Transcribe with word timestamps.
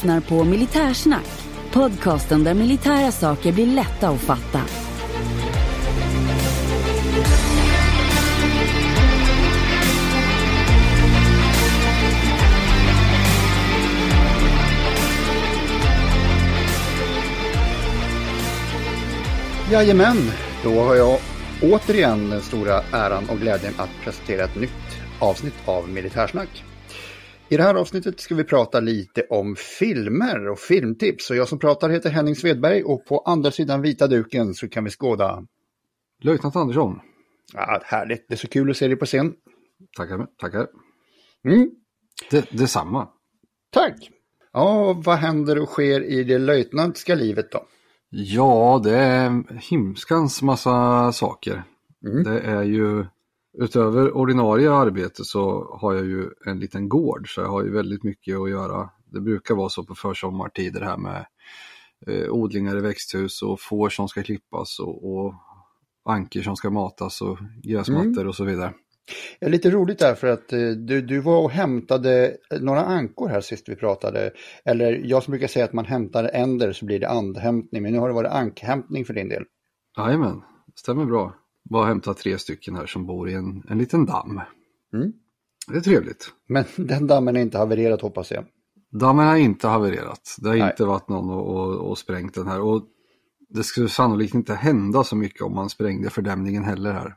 lyssnar 0.00 0.20
på 0.20 0.44
Militärsnack. 0.44 1.26
Podcasten 1.72 2.44
där 2.44 2.54
militära 2.54 3.12
saker 3.12 3.52
blir 3.52 3.66
lätta 3.66 4.08
att 4.08 4.20
fatta. 4.20 4.60
Jajamän, 19.70 20.30
då 20.64 20.80
har 20.80 20.94
jag 20.94 21.18
återigen 21.62 22.30
den 22.30 22.42
stora 22.42 22.82
äran 22.92 23.28
och 23.28 23.38
glädjen 23.38 23.74
att 23.76 23.90
presentera 24.04 24.44
ett 24.44 24.56
nytt 24.56 24.70
avsnitt 25.18 25.54
av 25.64 25.88
Militärsnack. 25.88 26.69
I 27.50 27.56
det 27.56 27.62
här 27.62 27.74
avsnittet 27.74 28.20
ska 28.20 28.34
vi 28.34 28.44
prata 28.44 28.80
lite 28.80 29.22
om 29.30 29.56
filmer 29.56 30.48
och 30.48 30.58
filmtips. 30.58 31.30
Och 31.30 31.36
jag 31.36 31.48
som 31.48 31.58
pratar 31.58 31.90
heter 31.90 32.10
Henning 32.10 32.36
Svedberg 32.36 32.82
och 32.82 33.06
på 33.06 33.18
andra 33.18 33.50
sidan 33.50 33.82
vita 33.82 34.06
duken 34.06 34.54
så 34.54 34.68
kan 34.68 34.84
vi 34.84 34.90
skåda... 34.90 35.46
Löjtnant 36.22 36.56
Andersson. 36.56 37.00
Ja, 37.52 37.80
härligt, 37.84 38.28
det 38.28 38.34
är 38.34 38.36
så 38.36 38.48
kul 38.48 38.70
att 38.70 38.76
se 38.76 38.88
dig 38.88 38.96
på 38.96 39.06
scen. 39.06 39.34
Tackar, 39.96 40.26
tackar. 40.38 40.66
Mm. 41.44 41.70
Det, 42.30 42.50
detsamma. 42.50 43.08
Tack! 43.70 44.10
Ja, 44.52 44.92
vad 45.04 45.16
händer 45.16 45.58
och 45.58 45.68
sker 45.68 46.00
i 46.00 46.24
det 46.24 46.38
löjtnantska 46.38 47.14
livet 47.14 47.52
då? 47.52 47.66
Ja, 48.10 48.80
det 48.84 48.96
är 48.96 49.44
himskans 49.70 50.42
massa 50.42 51.12
saker. 51.12 51.62
Mm. 52.06 52.24
Det 52.24 52.40
är 52.40 52.62
ju, 52.62 53.06
utöver 53.58 54.16
ordinarie 54.16 54.72
arbete 54.72 55.24
så 55.24 55.76
har 55.80 55.94
jag 55.94 56.06
ju 56.06 56.28
en 56.46 56.60
liten 56.60 56.88
gård 56.88 57.34
så 57.34 57.40
jag 57.40 57.48
har 57.48 57.64
ju 57.64 57.72
väldigt 57.72 58.02
mycket 58.02 58.38
att 58.38 58.50
göra. 58.50 58.90
Det 59.12 59.20
brukar 59.20 59.54
vara 59.54 59.68
så 59.68 59.84
på 59.84 59.94
försommartider 59.94 60.80
här 60.80 60.96
med 60.96 61.26
eh, 62.06 62.30
odlingar 62.30 62.76
i 62.76 62.80
växthus 62.80 63.42
och 63.42 63.60
får 63.60 63.88
som 63.88 64.08
ska 64.08 64.22
klippas 64.22 64.78
och, 64.80 65.12
och 65.12 65.34
anker 66.04 66.42
som 66.42 66.56
ska 66.56 66.70
matas 66.70 67.22
och 67.22 67.38
gräsmattor 67.62 68.26
och 68.26 68.34
så 68.34 68.44
vidare. 68.44 68.74
Ja, 69.38 69.48
lite 69.48 69.70
roligt 69.70 69.98
där 69.98 70.14
för 70.14 70.26
att 70.26 70.52
eh, 70.52 70.68
du, 70.68 71.02
du 71.02 71.20
var 71.20 71.42
och 71.42 71.50
hämtade 71.50 72.36
några 72.60 72.80
ankor 72.80 73.28
här 73.28 73.40
sist 73.40 73.68
vi 73.68 73.76
pratade. 73.76 74.32
Eller 74.64 74.92
jag 75.04 75.22
som 75.22 75.30
brukar 75.30 75.48
säga 75.48 75.64
att 75.64 75.72
man 75.72 75.84
hämtar 75.84 76.30
änder 76.32 76.72
så 76.72 76.86
blir 76.86 77.00
det 77.00 77.08
andhämtning, 77.08 77.82
men 77.82 77.92
nu 77.92 77.98
har 77.98 78.08
det 78.08 78.14
varit 78.14 78.32
ankhämtning 78.32 79.04
för 79.04 79.14
din 79.14 79.28
del. 79.28 79.44
Jajamän, 79.98 80.42
stämmer 80.74 81.04
bra. 81.04 81.34
Bara 81.70 81.86
hämta 81.86 82.14
tre 82.14 82.38
stycken 82.38 82.76
här 82.76 82.86
som 82.86 83.06
bor 83.06 83.30
i 83.30 83.34
en, 83.34 83.62
en 83.68 83.78
liten 83.78 84.06
damm. 84.06 84.40
Mm. 84.94 85.12
Det 85.68 85.76
är 85.76 85.80
trevligt. 85.80 86.32
Men 86.46 86.64
den 86.76 87.06
dammen 87.06 87.36
är 87.36 87.40
inte 87.40 87.58
havererat 87.58 88.00
hoppas 88.00 88.30
jag. 88.30 88.44
Dammen 88.90 89.26
har 89.26 89.36
inte 89.36 89.68
havererat. 89.68 90.36
Det 90.38 90.48
har 90.48 90.56
Nej. 90.56 90.70
inte 90.70 90.84
varit 90.84 91.08
någon 91.08 91.30
och, 91.30 91.56
och, 91.56 91.90
och 91.90 91.98
sprängt 91.98 92.34
den 92.34 92.46
här. 92.46 92.60
Och 92.60 92.82
det 93.48 93.62
skulle 93.62 93.88
sannolikt 93.88 94.34
inte 94.34 94.54
hända 94.54 95.04
så 95.04 95.16
mycket 95.16 95.42
om 95.42 95.54
man 95.54 95.70
sprängde 95.70 96.10
fördämningen 96.10 96.64
heller 96.64 96.92
här. 96.92 97.16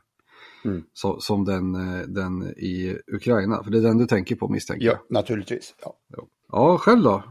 Mm. 0.64 0.82
Så, 0.92 1.20
som 1.20 1.44
den, 1.44 1.74
eh, 1.74 2.06
den 2.06 2.42
i 2.42 2.98
Ukraina. 3.12 3.64
För 3.64 3.70
det 3.70 3.78
är 3.78 3.82
den 3.82 3.98
du 3.98 4.06
tänker 4.06 4.36
på 4.36 4.48
misstänker 4.48 4.86
jag. 4.86 4.94
Ja, 4.94 5.00
naturligtvis. 5.08 5.74
Ja. 5.82 5.96
Ja, 6.48 6.78
själv 6.78 7.02
då? 7.02 7.22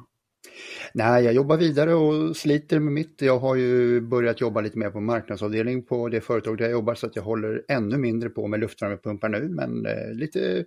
Nej, 0.94 1.24
jag 1.24 1.34
jobbar 1.34 1.58
vidare 1.58 1.94
och 1.94 2.38
sliter 2.38 2.80
med 2.80 2.94
mitt. 2.94 3.22
Jag 3.22 3.40
har 3.40 3.56
ju 3.56 4.02
börjat 4.02 4.42
jobba 4.42 4.62
lite 4.62 4.78
mer 4.78 4.90
på 4.90 5.00
marknadsavdelning 5.00 5.84
på 5.84 6.10
det 6.10 6.22
företag 6.22 6.58
där 6.58 6.66
jag 6.66 6.72
jobbar 6.72 6.96
så 6.96 7.08
att 7.08 7.16
jag 7.16 7.24
håller 7.24 7.64
ännu 7.68 7.98
mindre 7.98 8.30
på 8.30 8.48
med 8.48 8.60
luftvärmepumpar 8.60 9.30
nu, 9.30 9.50
men 9.50 9.86
eh, 9.86 10.14
lite 10.14 10.66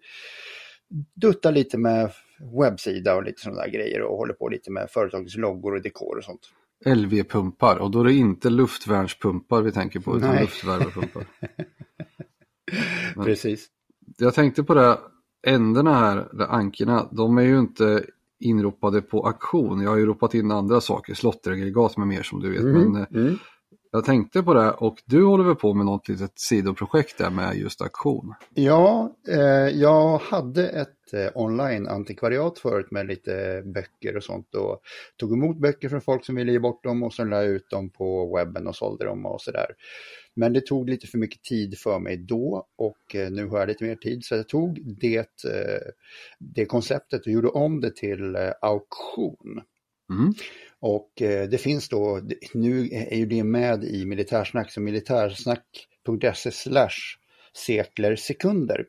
duttar 1.15 1.53
lite 1.53 1.79
med 1.79 2.11
webbsida 2.61 3.17
och 3.17 3.25
lite 3.25 3.43
sådana 3.43 3.63
där 3.63 3.71
grejer 3.71 4.03
och 4.03 4.17
håller 4.17 4.35
på 4.35 4.49
lite 4.49 4.71
med 4.71 4.91
företagets 4.91 5.37
loggor 5.37 5.75
och 5.75 5.83
dekor 5.83 6.19
och 6.19 6.25
sånt. 6.25 6.41
LV-pumpar 6.85 7.77
och 7.77 7.91
då 7.91 8.01
är 8.01 8.05
det 8.05 8.13
inte 8.13 8.51
luftvärnspumpar 8.51 9.63
vi 9.63 9.73
tänker 9.73 10.01
på 10.01 10.17
utan 10.17 10.31
Nej. 10.31 10.41
luftvärmepumpar. 10.41 11.27
Precis. 13.25 13.67
Jag 14.19 14.35
tänkte 14.35 14.63
på 14.63 14.75
det, 14.75 14.99
änderna 15.47 15.95
här, 15.95 16.29
de 16.33 16.45
ankerna, 16.45 17.09
de 17.13 17.39
är 17.39 17.43
ju 17.43 17.59
inte 17.59 18.05
inropade 18.41 19.03
på 19.03 19.27
auktion. 19.27 19.81
Jag 19.81 19.91
har 19.91 19.97
ju 19.97 20.07
ropat 20.07 20.35
in 20.35 20.51
andra 20.51 20.81
saker, 20.81 21.15
slotteraggregat 21.15 21.97
med 21.97 22.07
mer 22.09 22.23
som 22.23 22.41
du 22.41 22.51
vet. 22.53 22.63
Men 22.65 22.97
eh, 22.97 23.07
Mm. 23.11 23.37
Jag 23.97 24.05
tänkte 24.05 24.43
på 24.43 24.55
det 24.55 24.71
och 24.71 25.03
du 25.07 25.25
håller 25.25 25.45
väl 25.45 25.55
på 25.55 25.75
med 25.75 25.87
något 25.87 26.09
litet 26.09 26.33
sidoprojekt 26.35 27.19
där 27.19 27.31
med 27.31 27.57
just 27.57 27.83
auktion. 27.83 28.35
Ja, 28.55 29.17
eh, 29.29 29.69
jag 29.69 30.19
hade 30.19 30.69
ett 30.69 31.13
eh, 31.13 31.29
online-antikvariat 31.35 32.59
förut 32.59 32.91
med 32.91 33.07
lite 33.07 33.63
böcker 33.65 34.17
och 34.17 34.25
sånt 34.25 34.55
och 34.55 34.81
tog 35.17 35.33
emot 35.33 35.57
böcker 35.57 35.89
från 35.89 36.01
folk 36.01 36.25
som 36.25 36.35
ville 36.35 36.53
ge 36.53 36.59
bort 36.59 36.85
dem 36.85 37.03
och 37.03 37.15
sen 37.15 37.31
la 37.31 37.43
ut 37.43 37.71
dem 37.71 37.91
på 37.91 38.37
webben 38.37 38.67
och 38.67 38.77
sålde 38.77 39.05
dem 39.05 39.27
och 39.27 39.41
sådär. 39.41 39.67
Men 40.37 40.53
det 40.53 40.67
tog 40.67 40.89
lite 40.91 41.07
för 41.07 41.19
mycket 41.19 41.43
tid 41.43 41.79
för 41.79 41.99
mig 41.99 42.17
då 42.17 42.67
och 42.77 43.15
eh, 43.15 43.31
nu 43.31 43.47
har 43.47 43.59
jag 43.59 43.69
lite 43.69 43.85
mer 43.85 43.97
tid 43.97 44.25
så 44.25 44.35
jag 44.35 44.49
tog 44.49 44.97
det, 45.01 45.45
eh, 45.45 45.91
det 46.39 46.67
konceptet 46.67 47.27
och 47.27 47.33
gjorde 47.33 47.49
om 47.49 47.81
det 47.81 47.97
till 47.97 48.37
eh, 48.37 48.53
auktion. 48.61 49.63
Mm. 50.11 50.35
Och 50.81 51.23
eh, 51.23 51.49
det 51.49 51.59
finns 51.59 51.89
då, 51.89 52.21
nu 52.55 52.89
är 52.93 53.17
ju 53.17 53.27
det 53.27 53.45
med 53.45 53.85
i 53.85 54.07
militärsnack, 54.07 54.71
så 54.71 54.81
militärsnack.se 54.81 56.51
slash 56.51 57.17
sekler 57.57 58.17
sekunder. 58.17 58.87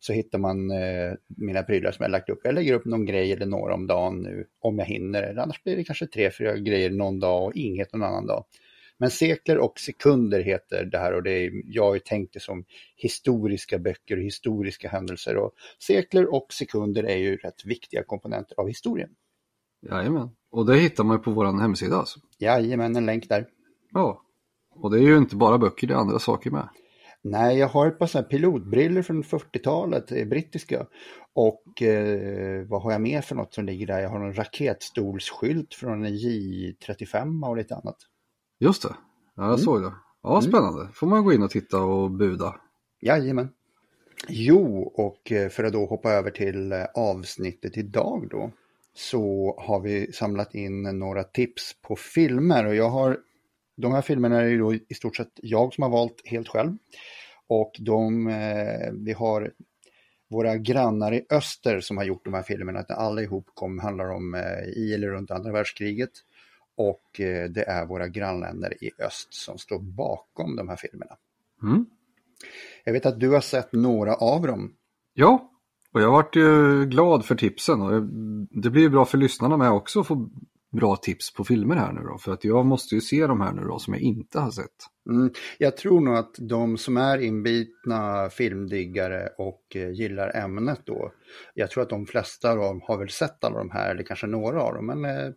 Så 0.00 0.12
hittar 0.12 0.38
man 0.38 0.70
eh, 0.70 1.12
mina 1.36 1.62
prylar 1.62 1.92
som 1.92 2.02
jag 2.02 2.10
lagt 2.10 2.30
upp. 2.30 2.40
Jag 2.44 2.54
lägger 2.54 2.74
upp 2.74 2.84
någon 2.84 3.06
grej 3.06 3.32
eller 3.32 3.46
några 3.46 3.74
om 3.74 3.86
dagen 3.86 4.22
nu, 4.22 4.46
om 4.60 4.78
jag 4.78 4.86
hinner. 4.86 5.22
Eller 5.22 5.42
Annars 5.42 5.62
blir 5.62 5.76
det 5.76 5.84
kanske 5.84 6.06
tre, 6.06 6.30
fyra 6.30 6.56
grejer 6.56 6.90
någon 6.90 7.20
dag 7.20 7.44
och 7.44 7.52
inget 7.54 7.92
någon 7.92 8.02
annan 8.02 8.26
dag. 8.26 8.44
Men 8.98 9.10
sekler 9.10 9.58
och 9.58 9.80
sekunder 9.80 10.40
heter 10.40 10.84
det 10.84 10.98
här 10.98 11.12
och 11.12 11.22
det 11.22 11.30
är, 11.30 11.52
jag 11.64 11.84
har 11.84 11.94
ju 11.94 12.00
tänkt 12.00 12.34
det 12.34 12.40
som 12.40 12.64
historiska 12.96 13.78
böcker 13.78 14.16
och 14.16 14.22
historiska 14.22 14.88
händelser. 14.88 15.36
Och 15.36 15.52
sekler 15.78 16.34
och 16.34 16.52
sekunder 16.52 17.02
är 17.02 17.16
ju 17.16 17.36
rätt 17.36 17.64
viktiga 17.64 18.02
komponenter 18.04 18.60
av 18.60 18.68
historien. 18.68 19.10
Jajamän. 19.90 20.30
Och 20.50 20.66
det 20.66 20.76
hittar 20.76 21.04
man 21.04 21.16
ju 21.16 21.22
på 21.22 21.30
vår 21.30 21.60
hemsida 21.60 21.96
alltså. 21.96 22.20
Jajamän, 22.38 22.96
en 22.96 23.06
länk 23.06 23.28
där. 23.28 23.46
Ja. 23.92 24.22
Och 24.74 24.90
det 24.90 24.98
är 24.98 25.02
ju 25.02 25.16
inte 25.16 25.36
bara 25.36 25.58
böcker, 25.58 25.86
det 25.86 25.94
är 25.94 25.98
andra 25.98 26.18
saker 26.18 26.50
med. 26.50 26.68
Nej, 27.24 27.58
jag 27.58 27.68
har 27.68 27.86
ett 27.86 27.98
par 27.98 28.06
sådana 28.06 28.28
pilotbriller 28.28 29.02
från 29.02 29.22
40-talet, 29.22 30.12
eh, 30.12 30.28
brittiska. 30.28 30.86
Och 31.34 31.82
eh, 31.82 32.66
vad 32.68 32.82
har 32.82 32.92
jag 32.92 33.00
mer 33.00 33.20
för 33.20 33.34
något 33.34 33.54
som 33.54 33.64
ligger 33.66 33.86
där? 33.86 34.00
Jag 34.00 34.10
har 34.10 34.20
en 34.20 34.34
raketstolsskylt 34.38 35.74
från 35.74 36.04
en 36.04 36.12
J35 36.14 37.48
och 37.48 37.56
lite 37.56 37.74
annat. 37.74 37.96
Just 38.60 38.82
det, 38.82 38.88
ja, 39.34 39.42
jag 39.42 39.46
Mm. 39.46 39.58
såg 39.58 39.82
det. 39.82 39.92
Ja, 40.22 40.40
spännande. 40.40 40.88
får 40.94 41.06
man 41.06 41.24
gå 41.24 41.32
in 41.32 41.42
och 41.42 41.50
titta 41.50 41.82
och 41.82 42.10
buda. 42.10 42.56
Jajamän. 43.00 43.48
Jo, 44.28 44.82
och 44.82 45.32
eh, 45.32 45.48
för 45.48 45.64
att 45.64 45.72
då 45.72 45.86
hoppa 45.86 46.10
över 46.10 46.30
till 46.30 46.72
eh, 46.72 46.84
avsnittet 46.94 47.76
idag 47.76 48.28
då. 48.30 48.50
Så 48.94 49.54
har 49.58 49.80
vi 49.80 50.12
samlat 50.12 50.54
in 50.54 50.82
några 50.82 51.24
tips 51.24 51.76
på 51.82 51.96
filmer 51.96 52.66
och 52.66 52.74
jag 52.74 52.88
har 52.88 53.18
de 53.76 53.92
här 53.92 54.02
filmerna 54.02 54.40
är 54.40 54.46
ju 54.46 54.58
då 54.58 54.74
i 54.74 54.94
stort 54.94 55.16
sett 55.16 55.32
jag 55.34 55.74
som 55.74 55.82
har 55.82 55.90
valt 55.90 56.22
helt 56.24 56.48
själv. 56.48 56.76
Och 57.46 57.72
de, 57.78 58.28
eh, 58.28 58.92
vi 58.92 59.12
har 59.12 59.52
våra 60.30 60.56
grannar 60.56 61.14
i 61.14 61.26
öster 61.30 61.80
som 61.80 61.96
har 61.96 62.04
gjort 62.04 62.24
de 62.24 62.34
här 62.34 62.42
filmerna. 62.42 62.78
Att 62.78 62.90
allihop 62.90 63.46
kom, 63.54 63.78
handlar 63.78 64.10
om 64.10 64.34
eh, 64.34 64.64
i 64.76 64.94
eller 64.94 65.08
runt 65.08 65.30
andra 65.30 65.52
världskriget. 65.52 66.10
Och 66.76 67.20
eh, 67.20 67.50
det 67.50 67.62
är 67.62 67.86
våra 67.86 68.08
grannländer 68.08 68.84
i 68.84 68.90
öst 68.98 69.34
som 69.34 69.58
står 69.58 69.78
bakom 69.78 70.56
de 70.56 70.68
här 70.68 70.76
filmerna. 70.76 71.16
Mm. 71.62 71.86
Jag 72.84 72.92
vet 72.92 73.06
att 73.06 73.20
du 73.20 73.30
har 73.30 73.40
sett 73.40 73.72
några 73.72 74.14
av 74.14 74.46
dem. 74.46 74.74
Ja, 75.14 75.51
och 75.92 76.00
jag 76.02 76.10
varit 76.10 76.36
ju 76.36 76.84
glad 76.86 77.24
för 77.24 77.34
tipsen 77.34 77.82
och 77.82 78.02
det 78.62 78.70
blir 78.70 78.82
ju 78.82 78.88
bra 78.88 79.04
för 79.04 79.18
lyssnarna 79.18 79.56
med 79.56 79.70
också 79.70 80.00
att 80.00 80.06
få 80.06 80.30
bra 80.72 80.96
tips 80.96 81.34
på 81.34 81.44
filmer 81.44 81.76
här 81.76 81.92
nu 81.92 82.00
då. 82.00 82.18
För 82.18 82.32
att 82.32 82.44
jag 82.44 82.66
måste 82.66 82.94
ju 82.94 83.00
se 83.00 83.26
de 83.26 83.40
här 83.40 83.52
nu 83.52 83.62
då 83.62 83.78
som 83.78 83.94
jag 83.94 84.02
inte 84.02 84.40
har 84.40 84.50
sett. 84.50 84.70
Mm, 85.10 85.30
jag 85.58 85.76
tror 85.76 86.00
nog 86.00 86.16
att 86.16 86.34
de 86.38 86.78
som 86.78 86.96
är 86.96 87.18
inbitna 87.18 88.30
filmdiggare 88.30 89.28
och 89.38 89.62
eh, 89.74 89.90
gillar 89.90 90.36
ämnet 90.36 90.80
då, 90.84 91.12
jag 91.54 91.70
tror 91.70 91.82
att 91.82 91.90
de 91.90 92.06
flesta 92.06 92.50
av 92.50 92.56
dem 92.56 92.80
har 92.84 92.98
väl 92.98 93.10
sett 93.10 93.44
alla 93.44 93.58
de 93.58 93.70
här, 93.70 93.90
eller 93.90 94.02
kanske 94.02 94.26
några 94.26 94.62
av 94.62 94.74
dem, 94.74 94.86
men 94.86 95.04
eh, 95.04 95.32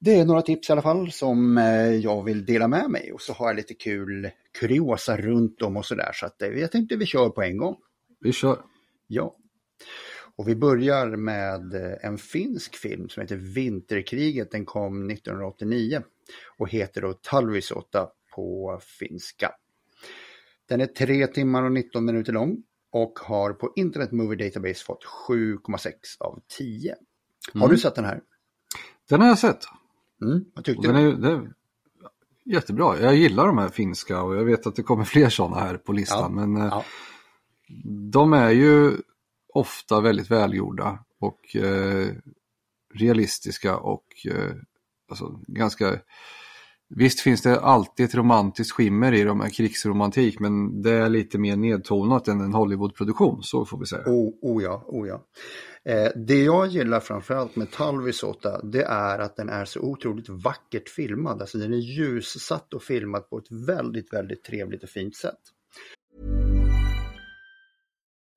det 0.00 0.14
är 0.14 0.24
några 0.24 0.42
tips 0.42 0.68
i 0.68 0.72
alla 0.72 0.82
fall 0.82 1.12
som 1.12 1.58
eh, 1.58 1.94
jag 1.94 2.24
vill 2.24 2.44
dela 2.44 2.68
med 2.68 2.90
mig 2.90 3.12
och 3.12 3.20
så 3.20 3.32
har 3.32 3.46
jag 3.46 3.56
lite 3.56 3.74
kul 3.74 4.30
kuriosa 4.60 5.16
runt 5.16 5.58
dem 5.58 5.76
och 5.76 5.86
sådär, 5.86 6.10
så 6.14 6.26
att 6.26 6.42
eh, 6.42 6.48
jag 6.48 6.72
tänkte 6.72 6.96
vi 6.96 7.06
kör 7.06 7.28
på 7.28 7.42
en 7.42 7.56
gång. 7.56 7.76
Vi 8.20 8.32
kör. 8.32 8.58
Ja. 9.06 9.36
Och 10.36 10.48
vi 10.48 10.56
börjar 10.56 11.16
med 11.16 11.74
eh, 11.74 11.92
en 12.02 12.18
finsk 12.18 12.76
film 12.76 13.08
som 13.08 13.20
heter 13.20 13.36
Vinterkriget. 13.36 14.50
Den 14.50 14.64
kom 14.64 15.10
1989 15.10 16.02
och 16.58 16.68
heter 16.68 17.00
då 17.02 17.12
Talvisota 17.12 18.08
på 18.34 18.80
finska. 18.98 19.52
Den 20.68 20.80
är 20.80 20.86
3 20.86 21.26
timmar 21.26 21.62
och 21.62 21.72
19 21.72 22.04
minuter 22.04 22.32
lång 22.32 22.62
och 22.92 23.18
har 23.18 23.52
på 23.52 23.72
Internet 23.76 24.12
Movie 24.12 24.48
Database 24.48 24.84
fått 24.84 25.04
7,6 25.28 25.92
av 26.20 26.40
10. 26.58 26.94
Har 27.54 27.60
Mm. 27.60 27.70
du 27.70 27.78
sett 27.78 27.94
den 27.94 28.04
här? 28.04 28.20
Den 29.08 29.20
har 29.20 29.28
jag 29.28 29.38
sett. 29.38 29.64
Mm, 30.22 30.44
vad 30.54 30.64
tyckte 30.64 30.88
Den 30.92 30.96
du? 31.04 31.10
är, 31.10 31.12
det 31.16 31.28
är 31.30 31.52
jättebra. 32.44 33.00
Jag 33.00 33.16
gillar 33.16 33.46
de 33.46 33.58
här 33.58 33.68
finska 33.68 34.22
och 34.22 34.36
jag 34.36 34.44
vet 34.44 34.66
att 34.66 34.76
det 34.76 34.82
kommer 34.82 35.04
fler 35.14 35.28
sådana 35.28 35.60
här 35.60 35.76
på 35.76 35.92
listan. 35.92 36.36
Ja, 36.38 36.46
Men 36.46 36.62
eh, 36.62 36.68
ja. 36.70 36.84
de 38.12 38.32
är 38.32 38.50
ju 38.50 38.92
ofta 39.54 40.00
väldigt 40.00 40.30
välgjorda 40.30 40.98
och 41.20 41.56
eh, 41.56 42.08
realistiska 42.94 43.76
och 43.76 44.04
eh, 44.30 44.52
alltså, 45.08 45.40
ganska... 45.46 45.98
Visst 46.94 47.20
finns 47.20 47.42
det 47.42 47.60
alltid 47.60 48.06
ett 48.06 48.14
romantiskt 48.14 48.72
skimmer 48.72 49.12
i 49.12 49.22
dem, 49.22 49.40
en 49.40 49.50
krigsromantik, 49.50 50.40
men 50.40 50.82
det 50.82 50.92
är 50.92 51.08
lite 51.08 51.38
mer 51.38 51.56
nedtonat 51.56 52.28
än 52.28 52.40
en 52.40 52.52
Hollywoodproduktion, 52.52 53.42
så 53.42 53.64
får 53.64 53.78
vi 53.78 53.86
säga. 53.86 54.02
Oh, 54.06 54.32
oh 54.42 54.62
ja, 54.62 54.84
oh 54.86 55.08
ja. 55.08 55.24
Eh, 55.84 56.08
det 56.16 56.42
jag 56.42 56.66
gillar 56.66 57.00
framförallt 57.00 57.56
med 57.56 57.70
Talvisota, 57.70 58.62
det 58.62 58.82
är 58.82 59.18
att 59.18 59.36
den 59.36 59.48
är 59.48 59.64
så 59.64 59.80
otroligt 59.80 60.28
vackert 60.28 60.88
filmad. 60.88 61.40
Alltså 61.40 61.58
den 61.58 61.72
är 61.72 61.78
ljussatt 61.78 62.74
och 62.74 62.82
filmad 62.82 63.30
på 63.30 63.38
ett 63.38 63.50
väldigt, 63.50 64.12
väldigt 64.12 64.44
trevligt 64.44 64.82
och 64.82 64.90
fint 64.90 65.16
sätt. 65.16 65.40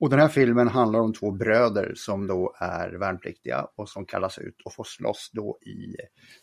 Och 0.00 0.10
den 0.10 0.18
här 0.18 0.28
filmen 0.28 0.68
handlar 0.68 1.00
om 1.00 1.12
två 1.12 1.30
bröder 1.30 1.92
som 1.96 2.26
då 2.26 2.54
är 2.58 2.90
värnpliktiga 2.90 3.66
och 3.76 3.88
som 3.88 4.06
kallas 4.06 4.38
ut 4.38 4.56
och 4.64 4.74
får 4.74 4.84
slåss 4.84 5.30
då 5.32 5.58
i 5.62 5.96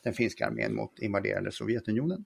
den 0.04 0.14
finska 0.14 0.48
armén 0.48 0.76
mot 0.76 1.00
invaderande 1.00 1.52
Sovjetunionen. 1.52 2.26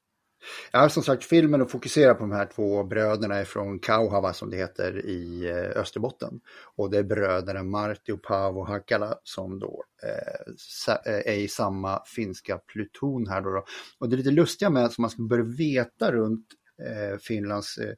Jag 0.72 0.80
har 0.80 0.90
som 0.90 1.04
sagt 1.04 1.24
filmen 1.24 1.62
och 1.62 1.72
fokuserar 1.72 2.14
på 2.14 2.20
de 2.20 2.32
här 2.32 2.46
två 2.46 2.84
bröderna 2.84 3.46
från 3.46 3.80
Kauhava 3.80 4.34
som 4.34 4.50
det 4.50 4.58
heter 4.58 5.06
i 5.06 5.50
eh, 5.50 5.82
Österbotten. 5.82 6.42
Och 6.76 6.92
det 6.92 6.98
är 6.98 7.04
bröderna 7.04 7.64
Martti 7.64 8.12
och 8.12 8.24
Paavo 8.24 8.64
Hakala 8.64 9.16
som 9.24 9.60
då 9.60 9.84
eh, 10.04 11.14
eh, 11.14 11.34
är 11.34 11.40
i 11.40 11.48
samma 11.48 12.02
finska 12.16 12.58
pluton 12.58 13.28
här 13.28 13.42
då. 13.42 13.50
då. 13.50 13.66
Och 14.00 14.10
det 14.10 14.16
är 14.16 14.18
lite 14.18 14.32
lustiga 14.32 14.70
med 14.70 14.92
som 14.92 15.02
man 15.02 15.12
ska 15.12 15.24
börja 15.24 15.44
veta 15.44 16.12
runt 16.12 16.46
eh, 16.88 17.18
Finlands 17.18 17.78
eh, 17.78 17.94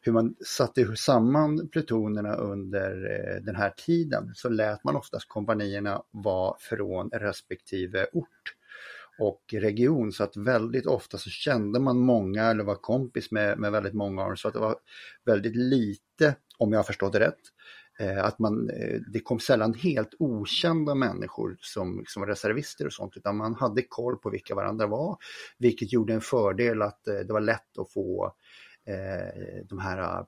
hur 0.00 0.12
man 0.12 0.34
satte 0.46 0.96
samman 0.96 1.68
plutonerna 1.68 2.34
under 2.34 2.90
eh, 2.90 3.42
den 3.42 3.56
här 3.56 3.70
tiden 3.70 4.30
så 4.34 4.48
lät 4.48 4.84
man 4.84 4.96
oftast 4.96 5.28
kompanierna 5.28 6.02
vara 6.10 6.56
från 6.60 7.10
respektive 7.10 8.06
ort 8.12 8.54
och 9.18 9.44
region. 9.52 10.12
Så 10.12 10.24
att 10.24 10.36
väldigt 10.36 10.86
ofta 10.86 11.18
så 11.18 11.30
kände 11.30 11.80
man 11.80 11.98
många 11.98 12.44
eller 12.44 12.64
var 12.64 12.74
kompis 12.74 13.30
med, 13.30 13.58
med 13.58 13.72
väldigt 13.72 13.94
många 13.94 14.22
av 14.22 14.28
dem. 14.28 14.36
Så 14.36 14.48
att 14.48 14.54
det 14.54 14.60
var 14.60 14.76
väldigt 15.24 15.56
lite, 15.56 16.36
om 16.58 16.72
jag 16.72 16.78
har 16.78 16.84
förstått 16.84 17.12
det 17.12 17.20
rätt, 17.20 17.40
eh, 17.98 18.24
att 18.24 18.38
man, 18.38 18.70
eh, 18.70 19.00
det 19.12 19.20
kom 19.20 19.40
sällan 19.40 19.74
helt 19.74 20.14
okända 20.18 20.94
människor 20.94 21.56
som, 21.60 22.04
som 22.06 22.26
reservister 22.26 22.86
och 22.86 22.92
sånt 22.92 23.16
utan 23.16 23.36
man 23.36 23.54
hade 23.54 23.82
koll 23.82 24.16
på 24.16 24.30
vilka 24.30 24.54
varandra 24.54 24.86
var 24.86 25.16
vilket 25.58 25.92
gjorde 25.92 26.12
en 26.14 26.20
fördel 26.20 26.82
att 26.82 27.04
det 27.04 27.32
var 27.32 27.40
lätt 27.40 27.78
att 27.78 27.92
få 27.92 28.34
de 29.68 29.78
här 29.78 30.18
eh, 30.18 30.24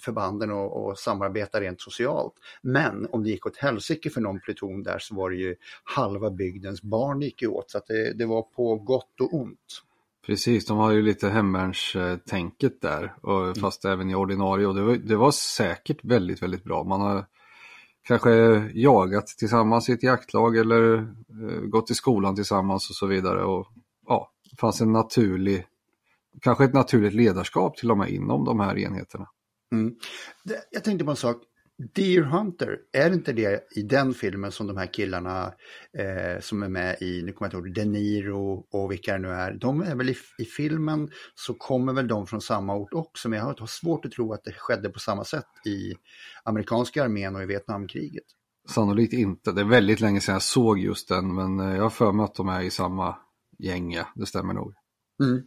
förbanden 0.00 0.50
och, 0.50 0.84
och 0.86 0.98
samarbeta 0.98 1.60
rent 1.60 1.80
socialt. 1.80 2.32
Men 2.62 3.06
om 3.12 3.22
det 3.22 3.30
gick 3.30 3.46
åt 3.46 3.56
helsike 3.56 4.10
för 4.10 4.20
någon 4.20 4.40
pluton 4.40 4.82
där 4.82 4.98
så 4.98 5.14
var 5.14 5.30
det 5.30 5.36
ju 5.36 5.56
halva 5.84 6.30
bygdens 6.30 6.82
barn 6.82 7.20
gick 7.20 7.42
åt 7.48 7.70
så 7.70 7.78
att 7.78 7.86
det, 7.86 8.12
det 8.12 8.26
var 8.26 8.42
på 8.42 8.76
gott 8.76 9.20
och 9.20 9.34
ont. 9.34 9.82
Precis, 10.26 10.66
de 10.66 10.78
har 10.78 10.90
ju 10.90 11.02
lite 11.02 11.28
hemvärnstänket 11.28 12.80
där, 12.80 13.14
och, 13.22 13.56
fast 13.56 13.84
även 13.84 14.10
i 14.10 14.14
ordinarie. 14.14 14.66
Och 14.66 14.74
det 14.74 14.82
var, 14.82 14.96
det 14.96 15.16
var 15.16 15.30
säkert 15.30 16.04
väldigt, 16.04 16.42
väldigt 16.42 16.64
bra. 16.64 16.84
Man 16.84 17.00
har 17.00 17.26
kanske 18.02 18.30
jagat 18.74 19.26
tillsammans 19.26 19.88
i 19.88 19.92
ett 19.92 20.02
jaktlag 20.02 20.56
eller 20.56 20.94
eh, 20.94 21.60
gått 21.60 21.90
i 21.90 21.94
skolan 21.94 22.34
tillsammans 22.34 22.90
och 22.90 22.96
så 22.96 23.06
vidare. 23.06 23.44
Och 23.44 23.66
ja, 24.06 24.30
det 24.50 24.56
fanns 24.56 24.80
en 24.80 24.92
naturlig, 24.92 25.66
kanske 26.40 26.64
ett 26.64 26.74
naturligt 26.74 27.14
ledarskap 27.14 27.76
till 27.76 27.90
och 27.90 27.98
med 27.98 28.10
inom 28.10 28.44
de 28.44 28.60
här 28.60 28.78
enheterna. 28.78 29.26
Mm. 29.72 29.94
Jag 30.70 30.84
tänkte 30.84 31.04
på 31.04 31.10
en 31.10 31.16
sak. 31.16 31.42
Deer 31.94 32.22
Hunter, 32.22 32.78
är 32.92 33.10
det 33.10 33.14
inte 33.14 33.32
det 33.32 33.68
i 33.76 33.82
den 33.82 34.14
filmen 34.14 34.52
som 34.52 34.66
de 34.66 34.76
här 34.76 34.86
killarna 34.86 35.52
eh, 35.98 36.40
som 36.40 36.62
är 36.62 36.68
med 36.68 36.96
i, 37.00 37.22
nu 37.22 37.32
kommer 37.32 37.52
jag 37.52 37.58
inte 37.58 37.68
ihåg, 37.68 37.74
De 37.74 37.84
Niro 37.84 38.66
och 38.70 38.92
vilka 38.92 39.12
det 39.12 39.18
nu 39.18 39.28
är, 39.28 39.52
de 39.52 39.82
är 39.82 39.94
väl 39.94 40.08
i, 40.08 40.16
i 40.38 40.44
filmen 40.44 41.10
så 41.34 41.54
kommer 41.54 41.92
väl 41.92 42.08
de 42.08 42.26
från 42.26 42.40
samma 42.40 42.76
ort 42.76 42.94
också, 42.94 43.28
men 43.28 43.38
jag 43.38 43.46
har 43.46 43.56
har 43.58 43.66
svårt 43.66 44.04
att 44.04 44.12
tro 44.12 44.32
att 44.32 44.44
det 44.44 44.52
skedde 44.52 44.88
på 44.88 44.98
samma 44.98 45.24
sätt 45.24 45.46
i 45.66 45.94
amerikanska 46.44 47.04
armén 47.04 47.36
och 47.36 47.42
i 47.42 47.46
Vietnamkriget. 47.46 48.24
Sannolikt 48.68 49.12
inte. 49.12 49.52
Det 49.52 49.60
är 49.60 49.64
väldigt 49.64 50.00
länge 50.00 50.20
sedan 50.20 50.32
jag 50.32 50.42
såg 50.42 50.78
just 50.78 51.08
den, 51.08 51.34
men 51.34 51.60
eh, 51.60 51.76
jag 51.76 51.82
har 51.82 51.90
för 51.90 52.12
mig 52.12 52.24
att 52.24 52.34
de 52.34 52.48
är 52.48 52.62
i 52.62 52.70
samma 52.70 53.16
gäng, 53.58 53.92
ja. 53.92 54.06
Det 54.14 54.26
stämmer 54.26 54.54
nog. 54.54 54.74
Mm. 55.22 55.42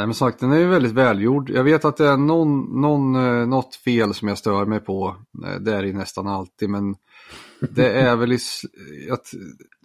Nej 0.00 0.06
men 0.06 0.14
sagt, 0.14 0.40
den 0.40 0.52
är 0.52 0.58
ju 0.58 0.66
väldigt 0.66 0.92
välgjord. 0.92 1.50
Jag 1.50 1.64
vet 1.64 1.84
att 1.84 1.96
det 1.96 2.06
är 2.06 2.16
någon, 2.16 2.80
någon, 2.80 3.14
eh, 3.14 3.46
något 3.46 3.74
fel 3.74 4.14
som 4.14 4.28
jag 4.28 4.38
stör 4.38 4.66
mig 4.66 4.80
på. 4.80 5.16
Eh, 5.46 5.60
Det 5.60 5.74
är 5.74 5.82
det 5.82 5.92
nästan 5.92 6.26
alltid, 6.26 6.70
men 6.70 6.94
det 7.60 7.92
är 7.92 8.16
väl 8.16 8.32
i, 8.32 8.38
att 9.10 9.26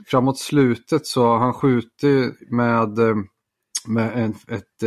framåt 0.07 0.39
slutet 0.39 1.05
så 1.07 1.37
han 1.37 1.53
skjutit 1.53 2.51
med, 2.51 2.99
eh, 2.99 3.15
med 3.87 4.23
en, 4.23 4.35
ett, 4.47 4.83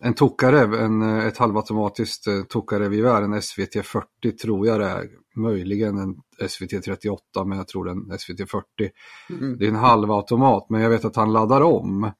en 0.00 0.14
tokarev, 0.14 0.74
en, 0.74 1.02
ett 1.02 1.38
halvautomatiskt 1.38 2.26
tokarevgevär, 2.48 3.22
en 3.22 3.42
SVT 3.42 3.86
40 3.86 4.36
tror 4.42 4.66
jag 4.66 4.80
det 4.80 4.86
är. 4.86 5.08
Möjligen 5.36 5.98
en 5.98 6.16
SVT 6.48 6.84
38, 6.84 7.44
men 7.44 7.58
jag 7.58 7.68
tror 7.68 7.84
det 7.84 7.90
är 7.90 8.12
en 8.12 8.18
SVT 8.18 8.50
40. 8.50 8.64
Mm. 9.30 9.58
Det 9.58 9.64
är 9.64 9.68
en 9.68 9.74
halvautomat, 9.74 10.66
men 10.70 10.80
jag 10.80 10.90
vet 10.90 11.04
att 11.04 11.16
han 11.16 11.32
laddar 11.32 11.60
om. 11.60 12.10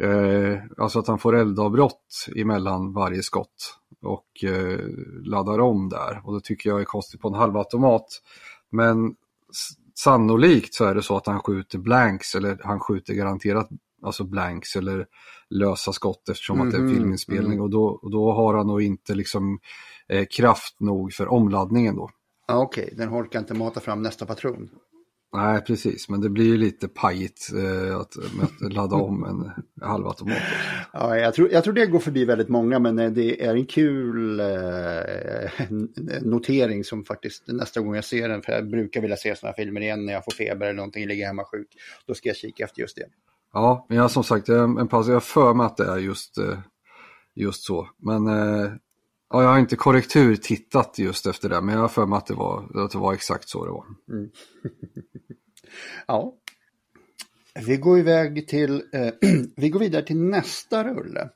Eh, 0.00 0.58
alltså 0.78 0.98
att 0.98 1.06
han 1.06 1.18
får 1.18 1.36
eldavbrott 1.36 2.26
emellan 2.36 2.92
varje 2.92 3.22
skott 3.22 3.78
och 4.02 4.44
eh, 4.44 4.78
laddar 5.24 5.58
om 5.60 5.88
där. 5.88 6.20
Och 6.24 6.34
det 6.34 6.40
tycker 6.44 6.70
jag 6.70 6.80
är 6.80 6.84
konstigt 6.84 7.20
på 7.20 7.28
en 7.28 7.34
halvautomat. 7.34 8.06
Men 8.70 9.14
sannolikt 9.94 10.74
så 10.74 10.84
är 10.84 10.94
det 10.94 11.02
så 11.02 11.16
att 11.16 11.26
han 11.26 11.40
skjuter 11.40 11.78
blanks 11.78 12.34
eller 12.34 12.58
han 12.64 12.80
skjuter 12.80 13.14
garanterat 13.14 13.68
alltså 14.02 14.24
blanks 14.24 14.76
eller 14.76 15.06
lösa 15.50 15.92
skott 15.92 16.28
eftersom 16.28 16.60
att 16.60 16.70
det 16.70 16.76
är 16.76 16.80
Mhm, 16.80 16.94
filminspelning. 16.94 17.52
mhm. 17.52 17.60
Och, 17.60 17.70
då, 17.70 17.84
och 17.84 18.10
då 18.10 18.32
har 18.32 18.54
han 18.54 18.66
nog 18.66 18.82
inte 18.82 19.14
liksom 19.14 19.58
eh, 20.08 20.26
kraft 20.36 20.80
nog 20.80 21.12
för 21.12 21.28
omladdningen 21.28 21.96
då. 21.96 22.10
Okej, 22.52 22.94
den 22.96 23.08
orkar 23.14 23.38
inte 23.38 23.54
mata 23.54 23.80
fram 23.80 24.02
nästa 24.02 24.26
patron. 24.26 24.70
Nej, 25.34 25.60
precis, 25.60 26.08
men 26.08 26.20
det 26.20 26.28
blir 26.28 26.44
ju 26.44 26.56
lite 26.56 26.88
pajigt 26.88 27.48
eh, 27.54 27.96
att, 27.96 28.16
att 28.42 28.72
ladda 28.72 28.96
om 28.96 29.24
en 29.24 29.50
halvautomat. 29.86 30.38
Ja, 30.92 31.16
jag, 31.16 31.34
tror, 31.34 31.52
jag 31.52 31.64
tror 31.64 31.74
det 31.74 31.86
går 31.86 31.98
förbi 31.98 32.24
väldigt 32.24 32.48
många, 32.48 32.78
men 32.78 32.98
eh, 32.98 33.10
det 33.10 33.44
är 33.44 33.54
en 33.54 33.66
kul 33.66 34.40
eh, 34.40 34.46
notering 36.22 36.84
som 36.84 37.04
faktiskt 37.04 37.44
nästa 37.46 37.80
gång 37.80 37.94
jag 37.94 38.04
ser 38.04 38.28
den, 38.28 38.42
för 38.42 38.52
jag 38.52 38.70
brukar 38.70 39.00
vilja 39.00 39.16
se 39.16 39.36
sådana 39.36 39.54
här 39.56 39.64
filmer 39.64 39.80
igen 39.80 40.06
när 40.06 40.12
jag 40.12 40.24
får 40.24 40.32
feber 40.32 40.66
eller 40.66 40.76
någonting, 40.76 41.06
ligger 41.06 41.26
hemma 41.26 41.44
sjuk, 41.44 41.68
då 42.06 42.14
ska 42.14 42.28
jag 42.28 42.36
kika 42.36 42.64
efter 42.64 42.80
just 42.80 42.96
det. 42.96 43.06
Ja, 43.52 43.86
men 43.88 43.98
jag 43.98 44.10
som 44.10 44.24
sagt, 44.24 44.48
jag, 44.48 44.80
en 44.80 44.88
paus, 44.88 45.08
jag 45.08 45.22
för 45.22 45.54
mig 45.54 45.66
att 45.66 45.76
det 45.76 45.86
är 45.86 45.98
just, 45.98 46.38
eh, 46.38 46.58
just 47.34 47.62
så. 47.62 47.88
Men 47.98 48.26
eh, 48.26 48.72
ja, 49.32 49.42
jag 49.42 49.48
har 49.48 49.58
inte 49.58 49.76
korrektur 49.76 50.36
tittat 50.36 50.98
just 50.98 51.26
efter 51.26 51.48
det, 51.48 51.60
men 51.60 51.74
jag 51.74 51.82
har 51.82 51.88
för 51.88 52.06
mig 52.06 52.16
att 52.16 52.26
det 52.26 52.34
var, 52.34 52.84
att 52.84 52.90
det 52.90 52.98
var 52.98 53.14
exakt 53.14 53.48
så 53.48 53.64
det 53.64 53.70
var. 53.70 53.84
Mm. 54.08 54.30
Ja. 56.06 56.34
Vi 57.66 57.76
går 57.76 57.98
iväg 57.98 58.48
till, 58.48 58.82
eh, 58.92 59.12
vi 59.56 59.68
går 59.68 59.80
vidare 59.80 60.02
till 60.02 60.16
nästa 60.16 60.84
rulle. 60.84 61.28